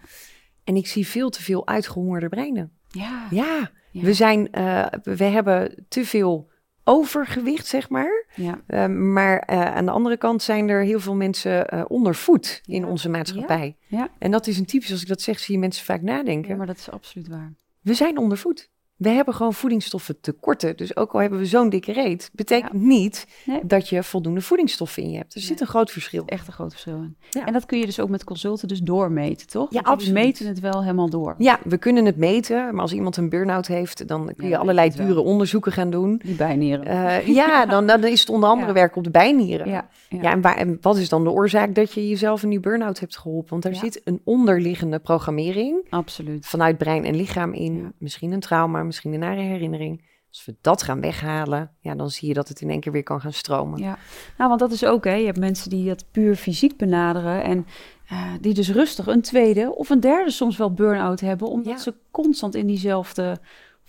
[0.65, 2.73] En ik zie veel te veel uitgehongerde breinen.
[2.89, 4.03] Ja, Ja, Ja.
[4.03, 6.50] we zijn, eh, we hebben te veel
[6.91, 8.25] overgewicht, zeg maar.
[8.35, 8.61] ja.
[8.67, 12.81] Eh, maar eh, aan de andere kant zijn er heel veel mensen eh, ondervoed in
[12.81, 12.87] Ja.
[12.89, 13.77] onze maatschappij.
[13.87, 14.09] Ja.
[14.19, 16.51] En dat is een typisch, als ik dat zeg, zie je mensen vaak nadenken.
[16.51, 17.53] Ja, maar dat is absoluut waar.
[17.81, 18.71] We zijn ondervoed.
[19.01, 20.77] We hebben gewoon voedingsstoffen tekorten.
[20.77, 23.61] Dus ook al hebben we zo'n dikke reet, betekent niet Nee.
[23.63, 25.35] dat je voldoende voedingsstoffen in je hebt.
[25.35, 25.61] Er zit Nee.
[25.61, 26.23] een groot verschil.
[26.27, 27.17] Echt een groot verschil in.
[27.31, 27.47] Ja.
[27.47, 29.73] En dat kun je dus ook met consulten dus doormeten, toch?
[29.73, 30.15] Ja, absoluut.
[30.15, 31.35] meten het wel helemaal door.
[31.39, 34.91] Ja, we kunnen het meten, maar als iemand een burn-out heeft, dan kun je allerlei
[34.91, 36.21] dure onderzoeken gaan doen.
[36.25, 36.87] Die bijnieren.
[36.87, 38.75] Eh, ja, dan, dan is het onder andere Ja.
[38.75, 39.69] werken op de bijnieren.
[39.69, 40.33] ja, ja.
[40.33, 43.17] En, waar, en wat is dan de oorzaak dat je jezelf in die burn-out hebt
[43.19, 43.51] geholpen?
[43.51, 46.47] Want daar zit een onderliggende programmering absoluut.
[46.47, 47.93] vanuit brein en lichaam in.
[47.99, 50.09] Misschien een trauma, misschien een nare herinnering.
[50.29, 53.03] Als we dat gaan weghalen, ja, dan zie je dat het in één keer weer
[53.03, 53.79] kan gaan stromen.
[53.81, 53.99] Ja,
[54.39, 55.15] nou, want dat is ook, hè.
[55.15, 57.67] Je hebt mensen die dat puur fysiek benaderen en
[58.09, 61.79] eh, die dus rustig een tweede of een derde soms wel burn-out hebben, omdat Ja.
[61.79, 63.39] ze constant in diezelfde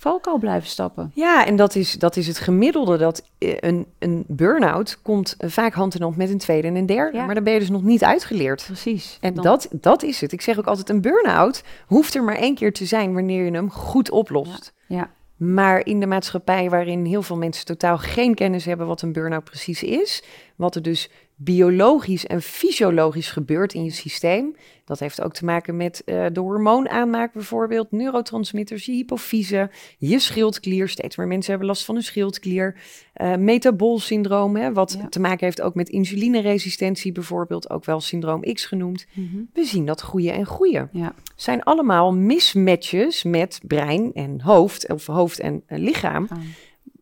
[0.02, 1.12] valkuil blijven stappen.
[1.14, 2.97] Ja, en dat is, dat is het gemiddelde.
[2.97, 6.76] Dat eh, een, een burn-out komt eh, vaak hand in hand met een tweede en
[6.76, 7.18] een derde.
[7.18, 7.26] Ja.
[7.26, 8.64] Maar dan ben je dus nog niet uitgeleerd.
[8.66, 9.18] Precies.
[9.22, 10.32] En Dan- dat, dat is het.
[10.32, 13.52] Ik zeg ook altijd, een burn-out hoeft er maar één keer te zijn wanneer je
[13.52, 14.74] hem goed oplost.
[14.88, 19.14] Ja, Maar in de maatschappij waarin heel veel mensen totaal geen kennis hebben wat een
[19.14, 20.24] burn-out precies is,
[20.56, 21.10] wat er dus
[21.44, 26.39] biologisch en fysiologisch gebeurt in je systeem, dat heeft ook te maken met eh, de
[26.39, 30.89] hormoonaanmaak bijvoorbeeld, neurotransmitters, je hypofyse, je schildklier.
[30.89, 32.76] Steeds meer mensen hebben last van hun schildklier.
[33.14, 35.08] Eh metabool syndroom, hè, wat Ja.
[35.10, 39.06] te maken heeft ook met insulineresistentie bijvoorbeeld, ook wel syndroom X genoemd.
[39.14, 39.38] Mhm.
[39.54, 45.06] We zien dat groeien en groeien ja, zijn allemaal mismatches met brein en hoofd, of
[45.06, 46.28] hoofd en eh, lichaam,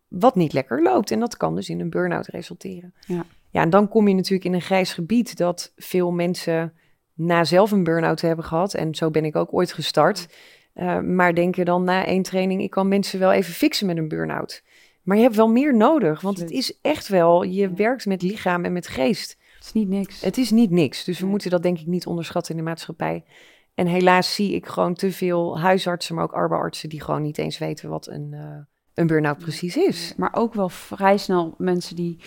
[0.08, 1.12] wat niet lekker loopt.
[1.12, 2.94] En dat kan dus in een burn-out resulteren.
[3.08, 3.26] Ja.
[3.50, 6.74] Ja, en dan kom je natuurlijk in een grijs gebied dat veel mensen
[7.14, 10.28] na zelf een burn-out te hebben gehad, en zo ben ik ook ooit gestart,
[10.74, 14.08] eh, maar denken dan na één training, ik kan mensen wel even fixen met een
[14.08, 14.64] burn-out.
[15.04, 17.74] Maar je hebt wel meer nodig, want het is echt wel, je Ja.
[17.74, 19.38] werkt met lichaam en met geest.
[19.58, 20.22] Het is niet niks.
[20.22, 23.24] Het is niet niks, dus we moeten dat denk ik niet onderschatten in de maatschappij.
[23.74, 27.58] En helaas zie ik gewoon te veel huisartsen, maar ook arbeidsartsen die gewoon niet eens
[27.58, 28.58] weten wat een, eh,
[28.94, 30.14] een burn-out precies is.
[30.18, 32.20] Maar ook wel vrij snel mensen die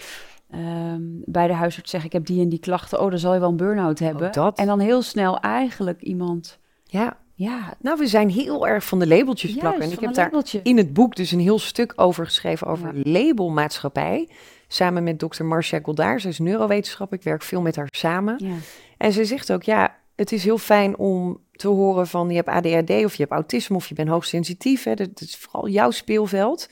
[0.53, 3.00] ehm, bij de huisarts zeggen: Ik heb die en die klachten.
[3.00, 4.26] Oh, dan zal je wel een burn-out hebben.
[4.26, 4.59] Ook dat.
[4.59, 6.59] En dan heel snel eigenlijk iemand.
[6.84, 9.82] Ja, Ja, nou we zijn heel erg van de labeltjes juist, plakken.
[9.82, 10.61] En ik van heb een daar labeltje.
[10.62, 13.00] in het boek dus een heel stuk over geschreven over Ja.
[13.12, 14.28] labelmaatschappij.
[14.68, 18.34] Samen met dokter Marcia Goddard, zij is neurowetenschap, ik werk veel met haar samen.
[18.38, 18.55] Ja,
[18.98, 22.48] En ze zegt ook, ja, het is heel fijn om te horen van je hebt
[22.48, 24.84] ADHD of je hebt autisme of je bent hoogsensitief.
[24.84, 26.68] Hè, dat is vooral jouw speelveld.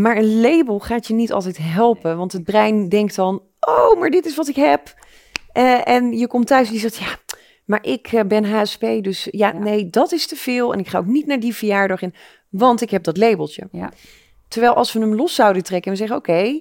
[0.00, 4.10] Maar een label gaat je niet altijd helpen, want het brein denkt dan, oh, maar
[4.10, 4.94] dit is wat ik heb.
[5.52, 7.16] Eh, en je komt thuis en die zegt, ja,
[7.64, 9.58] maar ik eh, ben HSP, dus ja, Ja.
[9.58, 10.72] nee, dat is te veel.
[10.72, 12.14] En ik ga ook niet naar die verjaardag in,
[12.48, 13.68] want ik heb dat labeltje.
[13.72, 13.92] Ja.
[14.48, 16.60] Terwijl als we hem los zouden trekken en we zeggen, oké,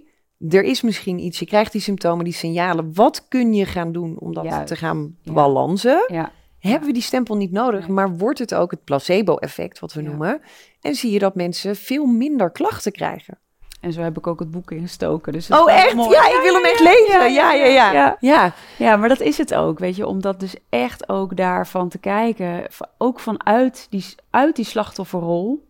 [0.49, 2.93] er is misschien iets, je krijgt die symptomen, die signalen.
[2.93, 4.67] Wat kun je gaan doen om dat Juist.
[4.67, 6.03] te gaan balansen?
[6.07, 7.89] ja, Hebben we die stempel niet nodig, Nee.
[7.95, 10.07] maar wordt het ook het placebo-effect, wat we Ja.
[10.09, 10.41] noemen?
[10.81, 13.37] En zie je dat mensen veel minder klachten krijgen.
[13.81, 15.33] En zo heb ik ook het boek ingestoken.
[15.33, 15.93] Dus Oh, echt?
[15.95, 16.09] mooi.
[16.09, 17.31] Ja, ik wil hem echt lezen.
[17.33, 17.91] Ja, ja, ja.
[17.91, 18.17] ja.
[18.19, 21.89] Ja, Ja, maar dat is het ook, weet je, om dat dus echt ook daarvan
[21.89, 25.67] te kijken, ook vanuit die, uit die slachtofferrol,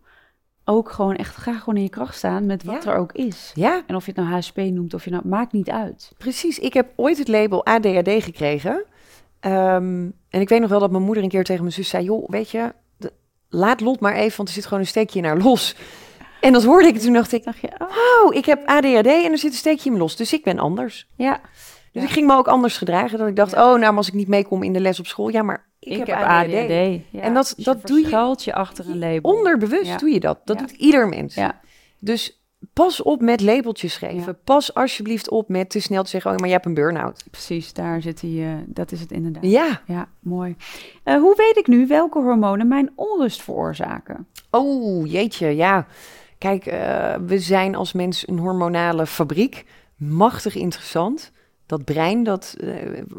[0.64, 2.90] ook gewoon echt graag gewoon in je kracht staan met wat Ja.
[2.92, 3.50] er ook is.
[3.54, 6.12] ja, En of je het nou HSP noemt, of je nou, maakt niet uit.
[6.18, 6.58] precies.
[6.58, 8.84] Ik heb ooit het label ADHD gekregen.
[9.40, 12.04] Ehm, en ik weet nog wel dat mijn moeder een keer tegen mijn zus zei...
[12.04, 13.12] joh, weet je, de-
[13.48, 15.76] laat Lot maar even, want er zit gewoon een steekje naar los.
[16.40, 17.44] En dat hoorde ik en toen dacht ik...
[17.44, 17.88] dacht je, oh,
[18.26, 20.58] oh, ik heb ADHD en er zit een steekje in me los, dus ik ben
[20.58, 21.06] anders.
[21.16, 21.40] ja,
[21.92, 22.08] Dus Ja.
[22.08, 23.18] ik ging me ook anders gedragen.
[23.18, 25.28] Dat ik dacht, oh, nou, als ik niet meekom in de les op school...
[25.28, 27.00] ja, maar ik, heb, ADHD.
[27.10, 29.30] Ja, En dat- dus dat doe je- je achter een label.
[29.36, 30.38] Onderbewust doe je dat.
[30.44, 31.34] Dat doet ieder mens.
[31.34, 31.60] Ja.
[31.98, 32.39] Dus
[32.72, 34.32] pas op met labeltjes geven.
[34.32, 34.38] Ja.
[34.44, 36.30] Pas alsjeblieft op met te snel te zeggen...
[36.30, 37.24] oh, maar je hebt een burn-out.
[37.30, 39.44] Precies, daar zit hij, eh, dat is het inderdaad.
[39.44, 39.82] Ja.
[39.86, 40.56] Ja, mooi.
[41.02, 44.26] Eh, hoe weet ik nu welke hormonen mijn onrust veroorzaken?
[44.50, 45.86] Oh, jeetje, ja.
[46.38, 49.64] Kijk, eh, we zijn als mens een hormonale fabriek.
[49.96, 51.32] Machtig interessant.
[51.66, 52.56] Dat brein, dat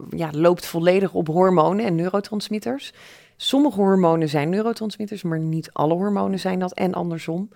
[0.10, 2.94] ja, loopt volledig op hormonen en neurotransmitters.
[3.38, 7.50] Sommige hormonen zijn neurotransmitters, maar niet alle hormonen zijn dat en andersom.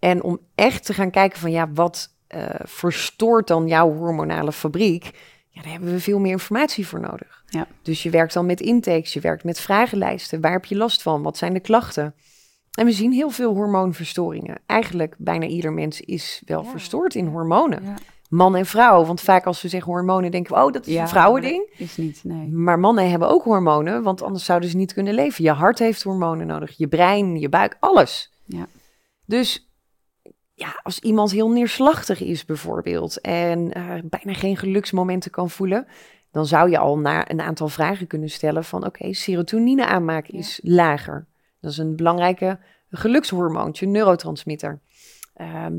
[0.00, 5.10] En om echt te gaan kijken van, ja, wat eh, verstoort dan jouw hormonale fabriek?
[5.48, 7.42] Ja, daar hebben we veel meer informatie voor nodig.
[7.46, 7.66] Ja.
[7.82, 10.40] Dus je werkt dan met intakes, je werkt met vragenlijsten.
[10.40, 11.22] Waar heb je last van?
[11.22, 12.14] Wat zijn de klachten?
[12.78, 14.60] En we zien heel veel hormoonverstoringen.
[14.66, 16.70] Eigenlijk bijna ieder mens is wel Ja.
[16.70, 17.84] verstoord in hormonen.
[17.84, 17.94] Ja.
[18.28, 19.04] Man en vrouw.
[19.04, 21.74] Want vaak als we zeggen hormonen, denken we, oh, dat is een vrouwending.
[21.76, 22.48] Is niet, nee.
[22.48, 25.44] Maar mannen hebben ook hormonen, want anders zouden ze niet kunnen leven.
[25.44, 28.32] Je hart heeft hormonen nodig, je brein, je buik, alles.
[28.44, 28.66] Ja.
[29.26, 29.69] Dus
[30.60, 35.86] ja, als iemand heel neerslachtig is bijvoorbeeld en eh, bijna geen geluksmomenten kan voelen,
[36.30, 40.38] dan zou je al naar een aantal vragen kunnen stellen van oké, serotonine aanmaak Ja.
[40.38, 41.26] is lager.
[41.60, 42.58] Dat is een belangrijke
[42.90, 44.80] gelukshormoontje, neurotransmitter.
[45.34, 45.74] Ehm,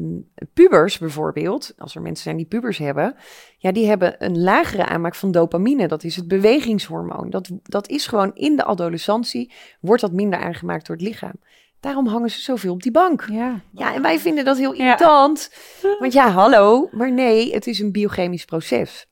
[0.54, 3.16] pubers bijvoorbeeld, als er mensen zijn die pubers hebben,
[3.58, 5.88] ja, die hebben een lagere aanmaak van dopamine.
[5.88, 7.30] Dat is het bewegingshormoon.
[7.30, 11.36] Dat, dat is gewoon in de adolescentie, wordt dat minder aangemaakt door het lichaam.
[11.82, 13.26] Daarom hangen ze zoveel op die bank.
[13.32, 14.84] Ja, Ja, en wij vinden dat heel Ja.
[14.84, 15.52] irritant.
[16.00, 16.90] Want ja, hallo.
[16.92, 19.06] Maar nee, het is een biochemisch proces.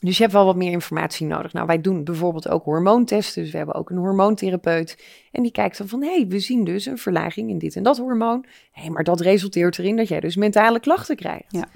[0.00, 1.52] Dus je hebt wel wat meer informatie nodig.
[1.52, 3.42] Nou, wij doen bijvoorbeeld ook hormoontesten.
[3.42, 5.04] Dus we hebben ook een hormoontherapeut.
[5.30, 7.82] En die kijkt dan van, hé, hey, we zien dus een verlaging in dit en
[7.82, 8.44] dat hormoon.
[8.72, 11.44] Hé, maar dat resulteert erin dat jij dus mentale klachten krijgt.
[11.48, 11.68] Ja.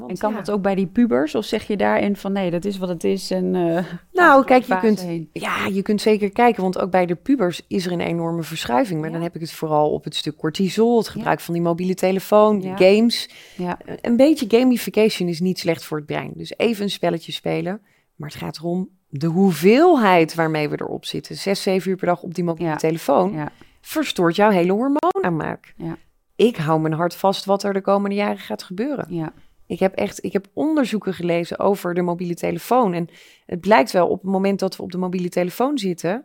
[0.00, 1.34] Want en kan ja, dat ook bij die pubers?
[1.34, 3.54] Of zeg je daarin van nee, dat is wat het is en...
[3.54, 5.28] eh, Nou, kijk, je kunt, heen.
[5.32, 8.98] ja, je kunt zeker kijken, want ook bij de pubers is er een enorme verschuiving.
[9.00, 9.14] Maar Ja.
[9.14, 12.62] dan heb ik het vooral op het stuk cortisol, het gebruik van die mobiele telefoon,
[12.76, 13.28] games.
[13.56, 16.32] Ja, Een beetje gamification is niet slecht voor het brein.
[16.34, 17.80] Dus even een spelletje spelen.
[18.16, 21.36] Maar het gaat erom de hoeveelheid waarmee we erop zitten.
[21.36, 23.32] Zes, zeven uur per dag op die mobiele telefoon.
[23.32, 25.74] ja, Verstoort jouw hele hormoonaanmaak.
[25.76, 25.96] Ja.
[26.36, 29.06] Ik hou mijn hart vast wat er de komende jaren gaat gebeuren.
[29.08, 29.32] ja,
[29.70, 32.92] Ik heb echt ik heb onderzoeken gelezen over de mobiele telefoon.
[32.92, 33.08] En
[33.46, 36.24] het blijkt wel op het moment dat we op de mobiele telefoon zitten,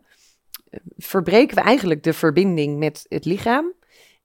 [0.70, 3.72] eh, verbreken we eigenlijk de verbinding met het lichaam.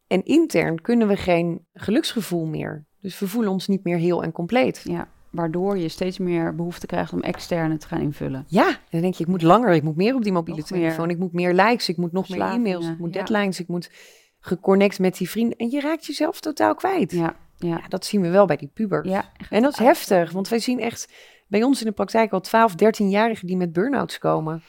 [0.07, 2.85] En intern kunnen we geen geluksgevoel meer.
[2.99, 4.81] Dus we voelen ons niet meer heel en compleet.
[4.83, 5.07] ja.
[5.29, 8.45] Waardoor je steeds meer behoefte krijgt om externe te gaan invullen.
[8.47, 11.05] Ja, dan denk je, ik moet langer, ik moet meer op die mobiele Nog telefoon,
[11.05, 11.15] meer.
[11.15, 13.19] ik moet meer likes, ik moet nog meer e-mails, ik moet ja.
[13.19, 13.91] deadlines, ik moet
[14.39, 15.57] geconnect met die vrienden.
[15.57, 17.11] En je raakt jezelf totaal kwijt.
[17.11, 19.07] Ja, ja, dat zien we wel bij die pubers.
[19.09, 19.31] ja.
[19.49, 21.13] En dat is uit- heftig, want wij zien echt
[21.47, 24.63] bij ons in de praktijk al 12, 13-jarigen die met burn-outs komen.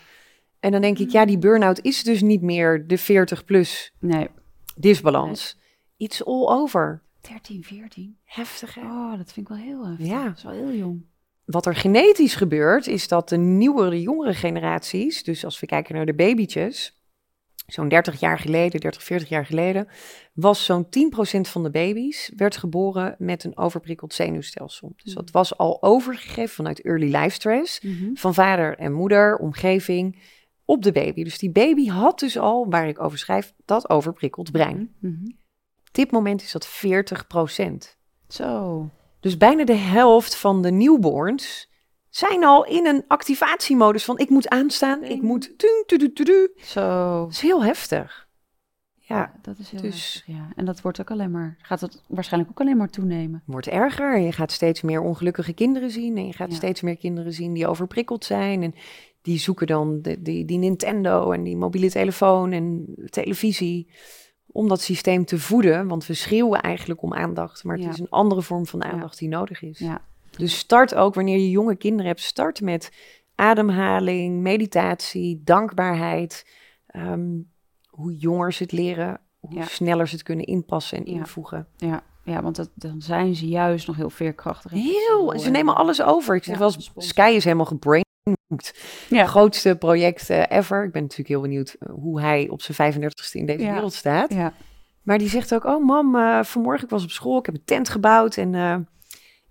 [0.60, 4.28] En dan denk ik, ja, die burn-out is dus niet meer de 40 plus Nee,
[4.76, 5.58] disbalans.
[5.96, 7.02] It's all over.
[7.20, 8.16] 13, 14.
[8.24, 8.80] Heftig, hè?
[8.80, 10.06] Oh, dat vind ik wel heel heftig.
[10.06, 10.24] Ja.
[10.24, 11.04] Dat is wel heel jong.
[11.44, 16.06] Wat er genetisch gebeurt, is dat de nieuwere, jongere generaties, dus als we kijken naar
[16.06, 17.01] de babytjes,
[17.66, 19.88] zo'n 30 jaar geleden, 30, 40 jaar geleden,
[20.32, 24.92] was zo'n 10% van de baby's werd geboren met een overprikkeld zenuwstelsel.
[25.02, 28.14] Dus dat was al overgegeven vanuit early life stress Mhm.
[28.14, 30.22] van vader en moeder, omgeving,
[30.64, 31.24] op de baby.
[31.24, 34.94] Dus die baby had dus al, waar ik over schrijf, dat overprikkeld brein.
[34.98, 35.24] Mhm.
[35.88, 37.96] Op dit moment is dat 40%.
[38.28, 38.88] Zo.
[39.20, 41.70] Dus bijna de helft van de newborns
[42.14, 45.52] zijn al in een activatiemodus van ik moet aanstaan, ik moet...
[46.56, 47.20] Zo.
[47.22, 48.28] Dat is heel heftig.
[48.94, 50.48] Ja, dat is heel dus- heftig, ja.
[50.56, 53.42] En dat wordt ook alleen maar, gaat het waarschijnlijk ook alleen maar toenemen.
[53.46, 54.18] wordt erger.
[54.18, 56.16] Je gaat steeds meer ongelukkige kinderen zien.
[56.16, 56.56] En je gaat Ja.
[56.56, 58.62] steeds meer kinderen zien die overprikkeld zijn.
[58.62, 58.74] En
[59.22, 63.90] die zoeken dan de, die, die Nintendo en die mobiele telefoon en televisie.
[64.46, 65.88] Om dat systeem te voeden.
[65.88, 67.64] Want we schreeuwen eigenlijk om aandacht.
[67.64, 69.78] Maar het is een andere vorm van aandacht die nodig is.
[69.78, 70.10] Ja.
[70.38, 72.20] Dus start ook wanneer je jonge kinderen hebt.
[72.20, 72.90] Start met
[73.34, 76.46] ademhaling, meditatie, dankbaarheid.
[76.86, 77.30] Ehm,
[77.88, 79.64] hoe jonger ze het leren, hoe Ja.
[79.64, 81.18] sneller ze het kunnen inpassen en Ja.
[81.18, 81.66] invoegen.
[81.76, 84.70] Ja, ja, want dat, dan zijn ze juist nog heel veerkrachtig.
[84.70, 86.34] Heel, ze en- nemen alles over.
[86.34, 86.92] Ik zeg wel eens.
[86.96, 88.74] Sky is helemaal gebrainwood.
[89.08, 89.26] Ja.
[89.26, 90.84] Grootste project eh, ever.
[90.84, 93.72] Ik ben natuurlijk heel benieuwd eh, hoe hij op zijn 35ste in deze Ja.
[93.72, 94.32] wereld staat.
[94.32, 94.52] Ja,
[95.02, 97.64] Maar die zegt ook, oh mam, eh, vanmorgen ik was op school, ik heb een
[97.64, 98.36] tent gebouwd.
[98.36, 98.54] En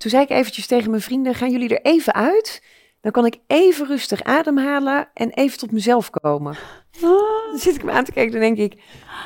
[0.02, 2.64] toen zei ik eventjes tegen mijn vrienden, gaan jullie er even uit?
[3.02, 6.56] Dan kan ik even rustig ademhalen en even tot mezelf komen.
[7.02, 8.82] Dan zit ik me aan te kijken, dan denk ik,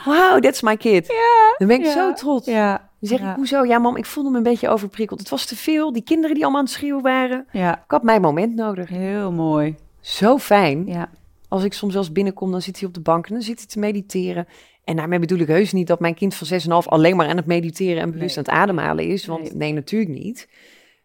[0.05, 1.07] wow, that's my kid.
[1.07, 2.45] Ja, Dan ben ik ja, zo trots.
[2.47, 3.63] ja, Dan zeg ik, hoezo?
[3.65, 5.19] Ja mam, ik voelde me een beetje overprikkeld.
[5.19, 7.47] Het was te veel, die kinderen die allemaal aan het schreeuwen waren.
[7.51, 8.89] Ik had mijn moment nodig.
[8.89, 9.75] heel mooi.
[10.01, 10.85] Zo fijn.
[10.87, 11.09] Ja,
[11.47, 13.57] Als ik soms wel eens binnenkom, dan zit hij op de bank en dan zit
[13.57, 14.47] hij te mediteren.
[14.85, 17.45] En daarmee bedoel ik heus niet dat mijn kind van 6,5 alleen maar aan het
[17.45, 18.45] mediteren en bewust Nee.
[18.45, 19.25] aan het ademhalen is.
[19.25, 19.53] Want Nee.
[19.53, 19.73] nee.
[19.73, 20.49] natuurlijk niet.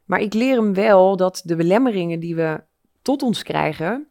[0.04, 2.60] Maar ik leer hem wel dat de belemmeringen die we
[3.02, 4.06] tot ons krijgen,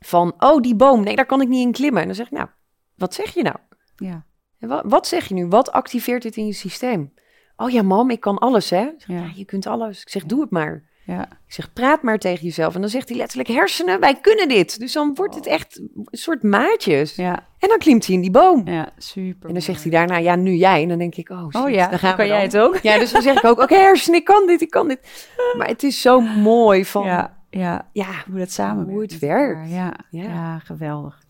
[0.00, 2.00] van oh die boom, nee daar kan ik niet in klimmen.
[2.00, 2.48] En dan zeg ik nou,
[2.94, 3.56] wat zeg je nou?
[3.96, 4.24] ja,
[4.58, 5.46] En wa- wat zeg je nu?
[5.46, 7.12] Wat activeert dit in je systeem?
[7.56, 8.84] Oh ja mam, ik kan alles hè.
[8.98, 9.14] Zeg, Ja.
[9.14, 10.00] ja, je kunt alles.
[10.02, 10.84] Ik zeg doe het maar.
[11.06, 11.22] Ja.
[11.22, 12.74] Ik zeg, praat maar tegen jezelf.
[12.74, 14.78] En dan zegt hij letterlijk, hersenen, wij kunnen dit.
[14.78, 17.14] Dus dan wordt het echt een soort maatjes.
[17.14, 18.68] Ja, En dan klimt hij in die boom.
[18.68, 19.48] ja, super.
[19.48, 20.82] En dan zegt hij daarna, ja, nu jij.
[20.82, 22.60] En dan denk ik, oh shit, Oh ja, dan gaan kan we jij dan.
[22.62, 22.82] het ook?
[22.82, 25.28] Ja, dus dan zeg ik ook, oké hersenen, ik kan dit, ik kan dit.
[25.58, 29.70] Maar het is zo mooi van, ja, Ja, ja, hoe dat samen Hoe het werkt.
[29.70, 30.22] Ja, ja.
[30.22, 30.58] Ja.
[30.58, 31.22] geweldig.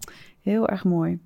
[0.42, 1.18] Heel erg mooi.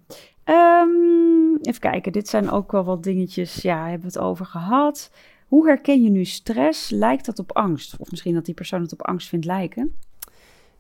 [0.44, 3.54] Ehm, even kijken, dit zijn ook wel wat dingetjes.
[3.62, 5.10] Ja, hebben we het over gehad.
[5.48, 6.90] Hoe herken je nu stress?
[6.90, 7.96] Lijkt dat op angst?
[7.98, 9.94] Of misschien dat die persoon het op angst vindt lijken?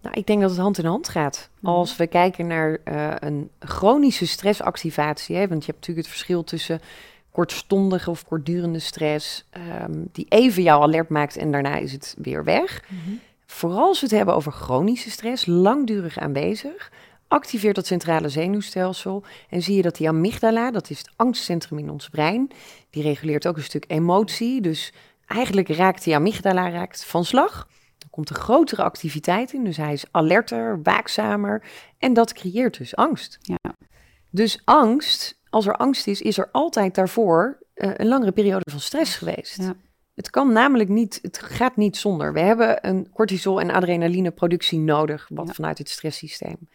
[0.02, 1.50] nou, ik denk dat het hand in hand gaat.
[1.60, 1.72] Mhm.
[1.72, 6.44] Als we kijken naar eh, een chronische stressactivatie, hè, want je hebt natuurlijk het verschil
[6.44, 6.80] tussen
[7.30, 12.44] kortstondige of kortdurende stress, ehm, die even jou alert maakt en daarna is het weer
[12.44, 12.84] weg.
[13.46, 16.92] Vooral als we het hebben over chronische stress, langdurig aanwezig,
[17.28, 21.90] activeert dat centrale zenuwstelsel en zie je dat die amygdala, dat is het angstcentrum in
[21.90, 22.50] ons brein,
[22.90, 24.60] die reguleert ook een stuk emotie.
[24.60, 24.92] Dus
[25.26, 27.68] eigenlijk raakt die amygdala raakt van slag.
[27.98, 31.62] Er komt een grotere activiteit in, dus hij is alerter, waakzamer
[31.98, 33.38] en dat creëert dus angst.
[33.40, 33.74] Ja.
[34.30, 38.80] Dus angst, als er angst is, is er altijd daarvoor eh, een langere periode van
[38.80, 39.56] stress geweest.
[39.62, 39.74] Ja.
[40.14, 42.32] Het kan namelijk niet, het gaat niet zonder.
[42.32, 45.52] We hebben een cortisol- en adrenalineproductie nodig, wat Ja.
[45.52, 46.68] vanuit het stresssysteem.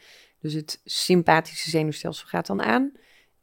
[0.43, 2.91] Dus het sympathische zenuwstelsel gaat dan aan.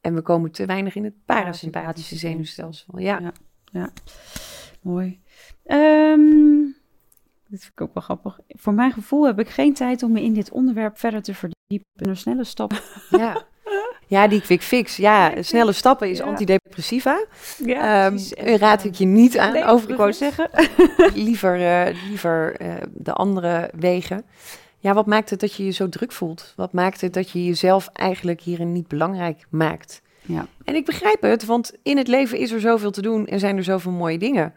[0.01, 2.99] En we komen te weinig in het parasympathische zenuwstelsel.
[2.99, 3.33] Ja,
[3.73, 3.91] Ja.
[4.83, 5.21] Mooi.
[5.65, 6.65] Ehm,
[7.49, 8.39] dit vind ik ook wel grappig.
[8.49, 11.87] Voor mijn gevoel heb ik geen tijd om me in dit onderwerp verder te verdiepen.
[11.93, 12.79] Door snelle stappen.
[13.11, 13.45] ja.
[14.07, 14.97] ja die quick fix.
[14.97, 16.25] Ja, snelle stappen is Ja.
[16.25, 17.25] antidepressiva.
[17.65, 18.19] Ja, Ehm
[18.57, 19.91] raad ik je niet aan, Nee, overigens.
[19.91, 20.51] ik wou zeggen.
[21.25, 24.25] liever, eh, liever eh, de andere wegen.
[24.81, 26.53] Ja, wat maakt het dat je je zo druk voelt?
[26.57, 30.03] Wat maakt het dat je jezelf eigenlijk hierin niet belangrijk maakt?
[30.23, 30.47] Ja.
[30.65, 33.57] En ik begrijp het, want in het leven is er zoveel te doen en zijn
[33.57, 34.55] er zoveel mooie dingen.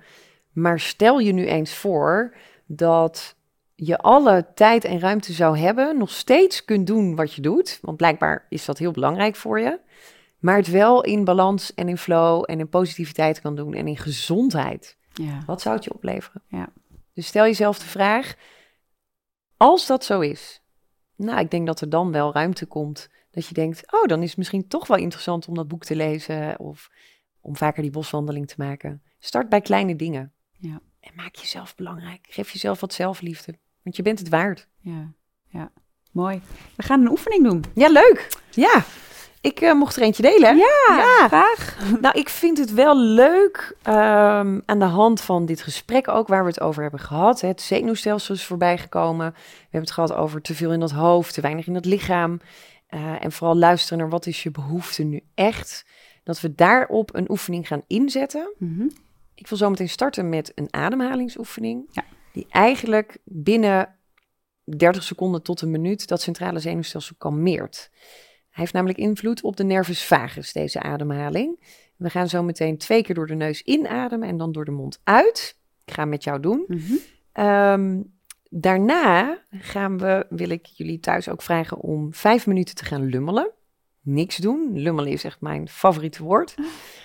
[0.51, 3.35] Maar stel je nu eens voor dat
[3.75, 7.79] je alle tijd en ruimte zou hebben, nog steeds kunt doen wat je doet.
[7.81, 9.79] Want blijkbaar is dat heel belangrijk voor je.
[10.39, 13.97] Maar het wel in balans en in flow en in positiviteit kan doen en in
[13.97, 14.97] gezondheid.
[15.13, 15.43] Ja.
[15.45, 16.41] Wat zou het je opleveren?
[16.47, 16.69] Ja.
[17.13, 18.35] Dus stel jezelf de vraag,
[19.63, 20.61] als dat zo is,
[21.15, 24.29] nou, ik denk dat er dan wel ruimte komt dat je denkt, oh, dan is
[24.29, 26.89] het misschien toch wel interessant om dat boek te lezen of
[27.41, 29.03] om vaker die boswandeling te maken.
[29.19, 30.31] Start bij kleine dingen.
[30.57, 30.81] Ja.
[30.99, 32.27] En maak jezelf belangrijk.
[32.29, 34.67] Geef jezelf wat zelfliefde, want je bent het waard.
[34.79, 35.13] Ja.
[35.47, 35.71] ja.
[36.11, 36.41] Mooi.
[36.75, 37.63] We gaan een oefening doen.
[37.73, 38.27] Ja, leuk.
[38.51, 38.85] Ja,
[39.43, 40.49] ik eh, mocht er eentje delen.
[40.49, 40.53] hè?
[40.53, 41.27] Ja.
[41.27, 41.77] Graag.
[42.01, 46.43] Nou, ik vind het wel leuk ehm, aan de hand van dit gesprek ook waar
[46.43, 47.41] we het over hebben gehad.
[47.41, 47.47] hè.
[47.47, 49.31] Het zenuwstelsel is voorbij gekomen.
[49.33, 52.39] We hebben het gehad over te veel in dat hoofd, te weinig in het lichaam.
[52.87, 55.85] Eh, en vooral luisteren naar wat is je behoefte nu echt.
[56.23, 58.53] Dat we daarop een oefening gaan inzetten.
[58.57, 58.87] Mhm.
[59.35, 61.89] Ik wil zo meteen starten met een ademhalingsoefening.
[61.91, 62.03] Ja.
[62.33, 63.95] Die eigenlijk binnen
[64.63, 67.89] 30 seconden tot een minuut dat centrale zenuwstelsel kalmeert.
[68.53, 71.59] Hij heeft namelijk invloed op de nervus vagus, deze ademhaling.
[71.95, 75.01] We gaan zo meteen twee keer door de neus inademen en dan door de mond
[75.03, 75.57] uit.
[75.85, 76.63] Ik ga met jou doen.
[76.67, 76.93] Mhm.
[77.31, 78.01] Ehm,
[78.49, 83.51] daarna gaan we, wil ik jullie thuis ook vragen om vijf minuten te gaan lummelen.
[84.01, 84.79] Niks doen.
[84.79, 86.55] Lummelen is echt mijn favoriete woord.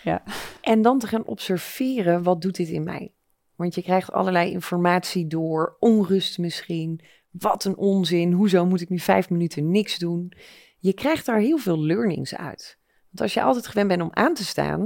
[0.05, 0.23] Ja.
[0.61, 3.13] En dan te gaan observeren, wat doet dit in mij?
[3.55, 7.01] Want je krijgt allerlei informatie door, onrust misschien.
[7.31, 10.33] Wat een onzin, hoezo moet ik nu vijf minuten niks doen?
[10.79, 12.79] Je krijgt daar heel veel learnings uit.
[13.09, 14.81] Want als je altijd gewend bent om aan te staan,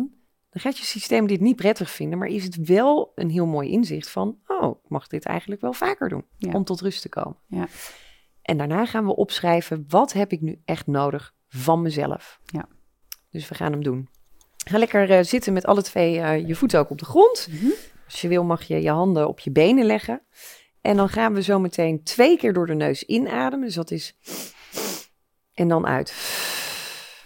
[0.51, 3.71] dan gaat je systeem dit niet prettig vinden, maar is het wel een heel mooi
[3.71, 6.53] inzicht van, oh, ik mag dit eigenlijk wel vaker doen Ja.
[6.53, 7.37] om tot rust te komen.
[7.47, 7.67] Ja.
[8.43, 12.41] En daarna gaan we opschrijven, wat heb ik nu echt nodig van mezelf?
[12.45, 12.69] Ja.
[13.31, 14.09] Dus we gaan hem doen.
[14.65, 17.49] Ga lekker eh, zitten met alle twee eh, je voeten ook op de grond.
[17.51, 17.71] Mhm.
[18.05, 20.23] Als je wil mag je je handen op je benen leggen.
[20.81, 23.67] En dan gaan we zo meteen twee keer door de neus inademen.
[23.67, 24.17] Dus dat is...
[25.55, 26.15] En dan uit.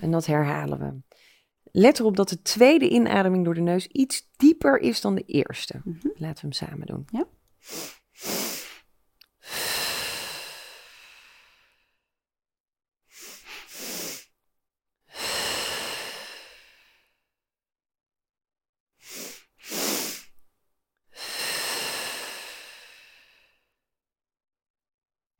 [0.00, 1.16] En dat herhalen we.
[1.62, 5.80] Let erop dat de tweede inademing door de neus iets dieper is dan de eerste.
[5.84, 6.08] Mhm.
[6.14, 7.04] Laten we hem samen doen.
[7.10, 7.26] Ja.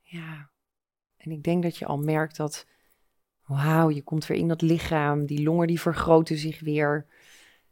[0.02, 0.50] Ja.
[1.16, 2.66] En ik denk dat je al merkt dat,
[3.46, 5.26] wauw, je komt weer in dat lichaam.
[5.26, 7.06] Die longen die vergroten zich weer.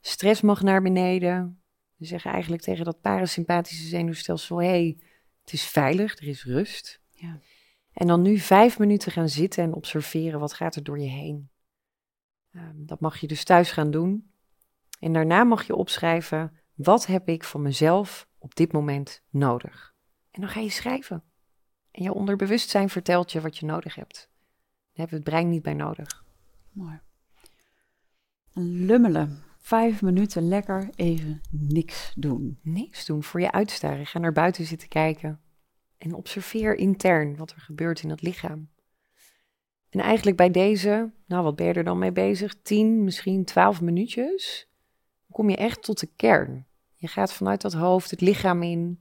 [0.01, 1.63] Stress mag naar beneden.
[1.97, 4.97] We zeggen eigenlijk tegen dat parasympathische zenuwstelsel, hé, hey,
[5.43, 7.01] het is veilig, er is rust.
[7.11, 7.41] Ja.
[7.93, 11.51] En dan nu vijf minuten gaan zitten en observeren wat gaat er door je heen.
[12.51, 14.31] Ehm, dat mag je dus thuis gaan doen.
[15.01, 19.95] En daarna mag je opschrijven, wat heb ik van mezelf op dit moment nodig?
[20.31, 21.23] En dan ga je schrijven.
[21.91, 24.31] En je onderbewustzijn vertelt je wat je nodig hebt.
[24.95, 26.25] Daar hebben we het brein niet bij nodig.
[26.73, 27.01] Mooi.
[28.53, 29.43] Lummelen.
[29.59, 32.59] Vijf minuten lekker even niks doen.
[32.63, 34.07] Niks doen voor je uitstaren.
[34.07, 35.41] Ga naar buiten zitten kijken.
[35.99, 38.69] En observeer intern wat er gebeurt in het lichaam.
[39.91, 42.55] En eigenlijk bij deze, nou wat ben je er dan mee bezig?
[42.63, 44.69] 10, misschien 12 minuutjes.
[45.27, 46.67] Dan kom je echt tot de kern.
[46.95, 49.01] Je gaat vanuit dat hoofd het lichaam in.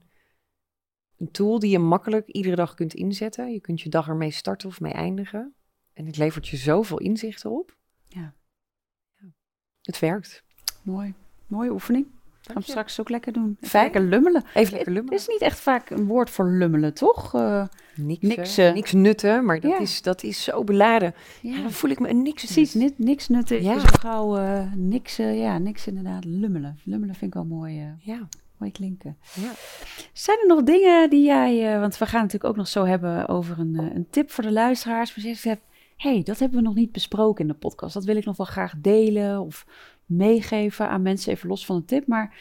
[1.16, 3.52] Een tool die je makkelijk iedere dag kunt inzetten.
[3.52, 5.54] Je kunt je dag ermee starten of mee eindigen.
[5.94, 7.76] En het levert je zoveel inzichten op.
[8.08, 8.32] Ja.
[9.16, 9.26] Ja.
[9.82, 10.42] Het werkt.
[10.82, 11.14] Mooi.
[11.46, 12.06] Mooie oefening.
[12.40, 13.56] Gaan we straks ook lekker doen.
[13.60, 14.42] Even lekker lummelen.
[14.46, 15.18] Even lekker Het lummelen.
[15.18, 17.34] is niet echt vaak een woord voor lummelen, toch?
[17.34, 19.78] Eh, Niks, niks, nutten, maar dat, ja.
[19.78, 21.14] is, dat is zo beladen.
[21.40, 22.44] Ja, ja, dan voel ik me niks.
[22.44, 22.74] precies.
[22.74, 23.74] Ni- niks nutten Ja.
[23.76, 26.24] is gauw eh, niks, ja, niks inderdaad.
[26.24, 26.78] Lummelen.
[26.84, 29.16] Lummelen vind ik wel mooi, eh, Ja, mooi klinken.
[29.34, 29.50] ja.
[30.12, 33.28] Zijn er nog dingen die jij, want we gaan het natuurlijk ook nog zo hebben
[33.28, 35.16] over een, een tip voor de luisteraars.
[35.16, 35.60] Maar je zegt,
[35.96, 37.94] hey, dat hebben we nog niet besproken in de podcast.
[37.94, 39.66] Dat wil ik nog wel graag delen of
[40.06, 42.06] meegeven aan mensen, even los van een tip.
[42.06, 42.34] Maar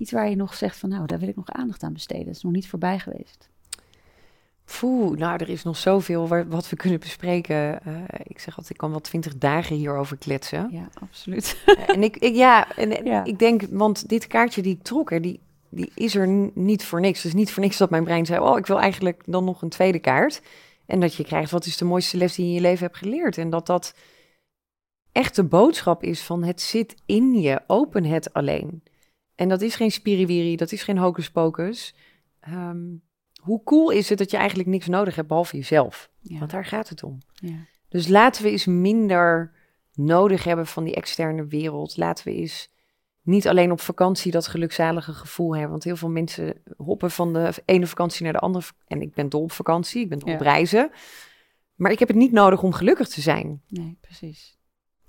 [0.00, 2.24] iets waar je nog zegt van, nou, daar wil ik nog aandacht aan besteden.
[2.26, 3.48] Dat is nog niet voorbij geweest.
[4.80, 7.82] Poeh, nou, er is nog zoveel waar, wat we kunnen bespreken.
[7.84, 10.68] Eh, ik zeg altijd, ik kan wel twintig dagen hierover kletsen.
[10.72, 11.56] Ja, absoluut.
[11.86, 13.24] en ik, ik, ja, en, Ja.
[13.24, 17.00] ik denk, want dit kaartje die ik trok, hè, die, die is er niet voor
[17.00, 17.22] niks.
[17.22, 19.68] Dus niet voor niks dat mijn brein zei, oh, ik wil eigenlijk dan nog een
[19.68, 20.42] tweede kaart.
[20.88, 22.98] En dat je krijgt, wat is de mooiste les die je in je leven hebt
[22.98, 23.38] geleerd?
[23.38, 23.94] En dat dat
[25.12, 28.82] echt de boodschap is van, het zit in je, open het alleen.
[29.34, 31.94] En dat is geen spiriwiri, dat is geen hocus pocus.
[32.40, 32.86] Ehm,
[33.42, 36.10] hoe cool is het dat je eigenlijk niks nodig hebt behalve jezelf?
[36.20, 37.18] Ja, Want daar gaat het om.
[37.34, 37.56] ja.
[37.88, 39.52] Dus laten we eens minder
[39.94, 41.96] nodig hebben van die externe wereld.
[41.96, 42.70] Laten we eens
[43.28, 45.70] niet alleen op vakantie dat gelukzalige gevoel hebben.
[45.70, 48.64] Want heel veel mensen hoppen van de ene vakantie naar de andere.
[48.86, 50.90] En ik ben dol op vakantie, ik ben dol op reizen.
[51.74, 53.62] Maar ik heb het niet nodig om gelukkig te zijn.
[53.68, 54.58] Nee, precies.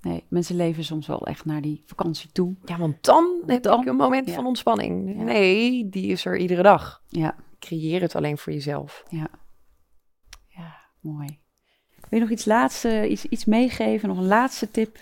[0.00, 2.56] Nee, mensen leven soms wel echt naar die vakantie toe.
[2.64, 4.34] Ja, want dan heb ik een moment ja.
[4.34, 5.16] van ontspanning.
[5.16, 5.22] Ja.
[5.22, 7.02] Nee, die is er iedere dag.
[7.08, 9.04] Ja, Creëer het alleen voor jezelf.
[9.08, 9.28] ja.
[10.46, 11.38] Ja, mooi.
[12.08, 14.08] Wil je nog iets laatste, iets, iets meegeven?
[14.08, 14.98] Nog een laatste tip?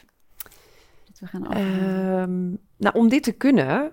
[1.20, 2.18] We gaan afronden.
[2.18, 3.92] Ehm, nou, om dit te kunnen,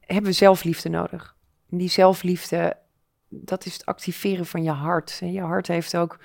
[0.00, 1.36] hebben we zelfliefde nodig.
[1.70, 2.76] En die zelfliefde,
[3.28, 5.18] dat is het activeren van je hart.
[5.20, 6.18] En je hart heeft ook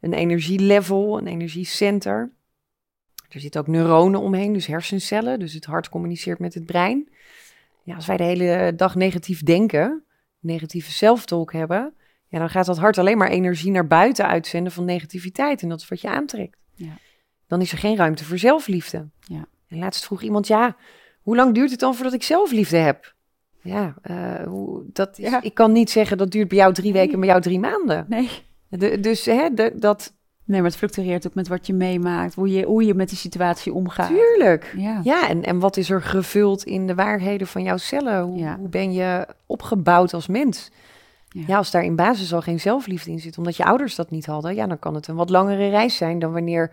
[0.00, 2.32] een energielevel, een energiecenter.
[3.28, 5.38] Er zitten ook neuronen omheen, dus hersencellen.
[5.38, 7.08] Dus het hart communiceert met het brein.
[7.82, 10.04] Ja, als wij de hele dag negatief denken,
[10.38, 11.94] negatieve zelftolk hebben,
[12.26, 15.62] ja, dan gaat dat hart alleen maar energie naar buiten uitzenden van negativiteit.
[15.62, 16.58] En dat is wat je aantrekt.
[16.74, 16.98] Ja.
[17.46, 19.08] Dan is er geen ruimte voor zelfliefde.
[19.20, 19.46] Ja.
[19.70, 20.76] En laatst vroeg iemand, ja,
[21.22, 23.14] hoe lang duurt het dan voordat ik zelfliefde heb?
[23.62, 24.16] Ja, eh,
[24.46, 25.42] hoe, dat is, Ja.
[25.42, 28.04] ik kan niet zeggen dat duurt bij jou drie weken en bij jou drie maanden.
[28.08, 28.28] Nee.
[28.68, 30.12] De- dus hè, de- dat,
[30.44, 32.34] nee, maar het fluctueert ook met wat je meemaakt.
[32.34, 34.08] Hoe je, hoe je met die situatie omgaat.
[34.08, 34.74] tuurlijk.
[34.76, 35.00] Ja.
[35.04, 38.22] Ja, en, en wat is er gevuld in de waarheden van jouw cellen?
[38.22, 38.56] Hoe, Ja.
[38.58, 40.70] hoe ben je opgebouwd als mens?
[41.28, 41.42] Ja.
[41.46, 41.56] Ja.
[41.56, 44.54] als daar in basis al geen zelfliefde in zit, omdat je ouders dat niet hadden,
[44.54, 46.70] ja, dan kan het een wat langere reis zijn dan wanneer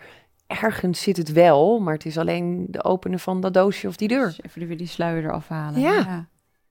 [0.48, 4.08] ergens zit het wel, maar het is alleen de openen van dat doosje of die
[4.08, 4.26] deur.
[4.26, 5.80] Dus even weer die sluier eraf halen.
[5.80, 6.28] Ja.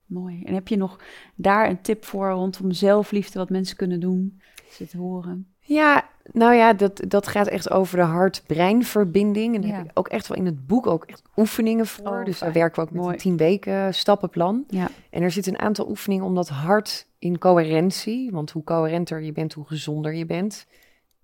[0.07, 0.43] Mooi.
[0.45, 0.99] En heb je nog
[1.35, 4.41] daar een tip voor rondom zelfliefde, wat mensen kunnen doen?
[4.79, 5.47] Het horen.
[5.61, 9.55] Ja, nou ja, dat, dat gaat echt over de hart-breinverbinding.
[9.55, 9.77] En daar Ja.
[9.77, 12.19] heb ik ook echt wel in het boek ook echt oefeningen voor.
[12.19, 13.15] Oh, dus daar werken we ook met Mooi.
[13.15, 14.65] een tien weken stappenplan.
[14.69, 14.89] Ja.
[15.11, 19.33] En er zitten een aantal oefeningen om dat hart in coherentie, want hoe coherenter je
[19.33, 20.67] bent, hoe gezonder je bent,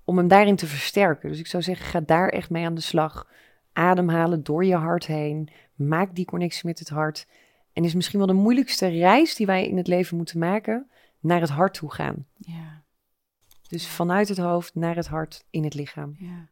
[0.04, 1.28] om hem daarin te versterken.
[1.28, 3.26] Dus ik zou zeggen, ga daar echt mee aan de slag.
[3.72, 5.48] ademhalen door je hart heen.
[5.74, 7.26] Maak die connectie met het hart.
[7.72, 10.90] En is misschien wel de moeilijkste reis die wij in het leven moeten maken,
[11.20, 12.26] naar het hart toe gaan.
[12.36, 12.82] Ja,
[13.68, 16.14] Dus vanuit het hoofd naar het hart in het lichaam.
[16.18, 16.48] ja.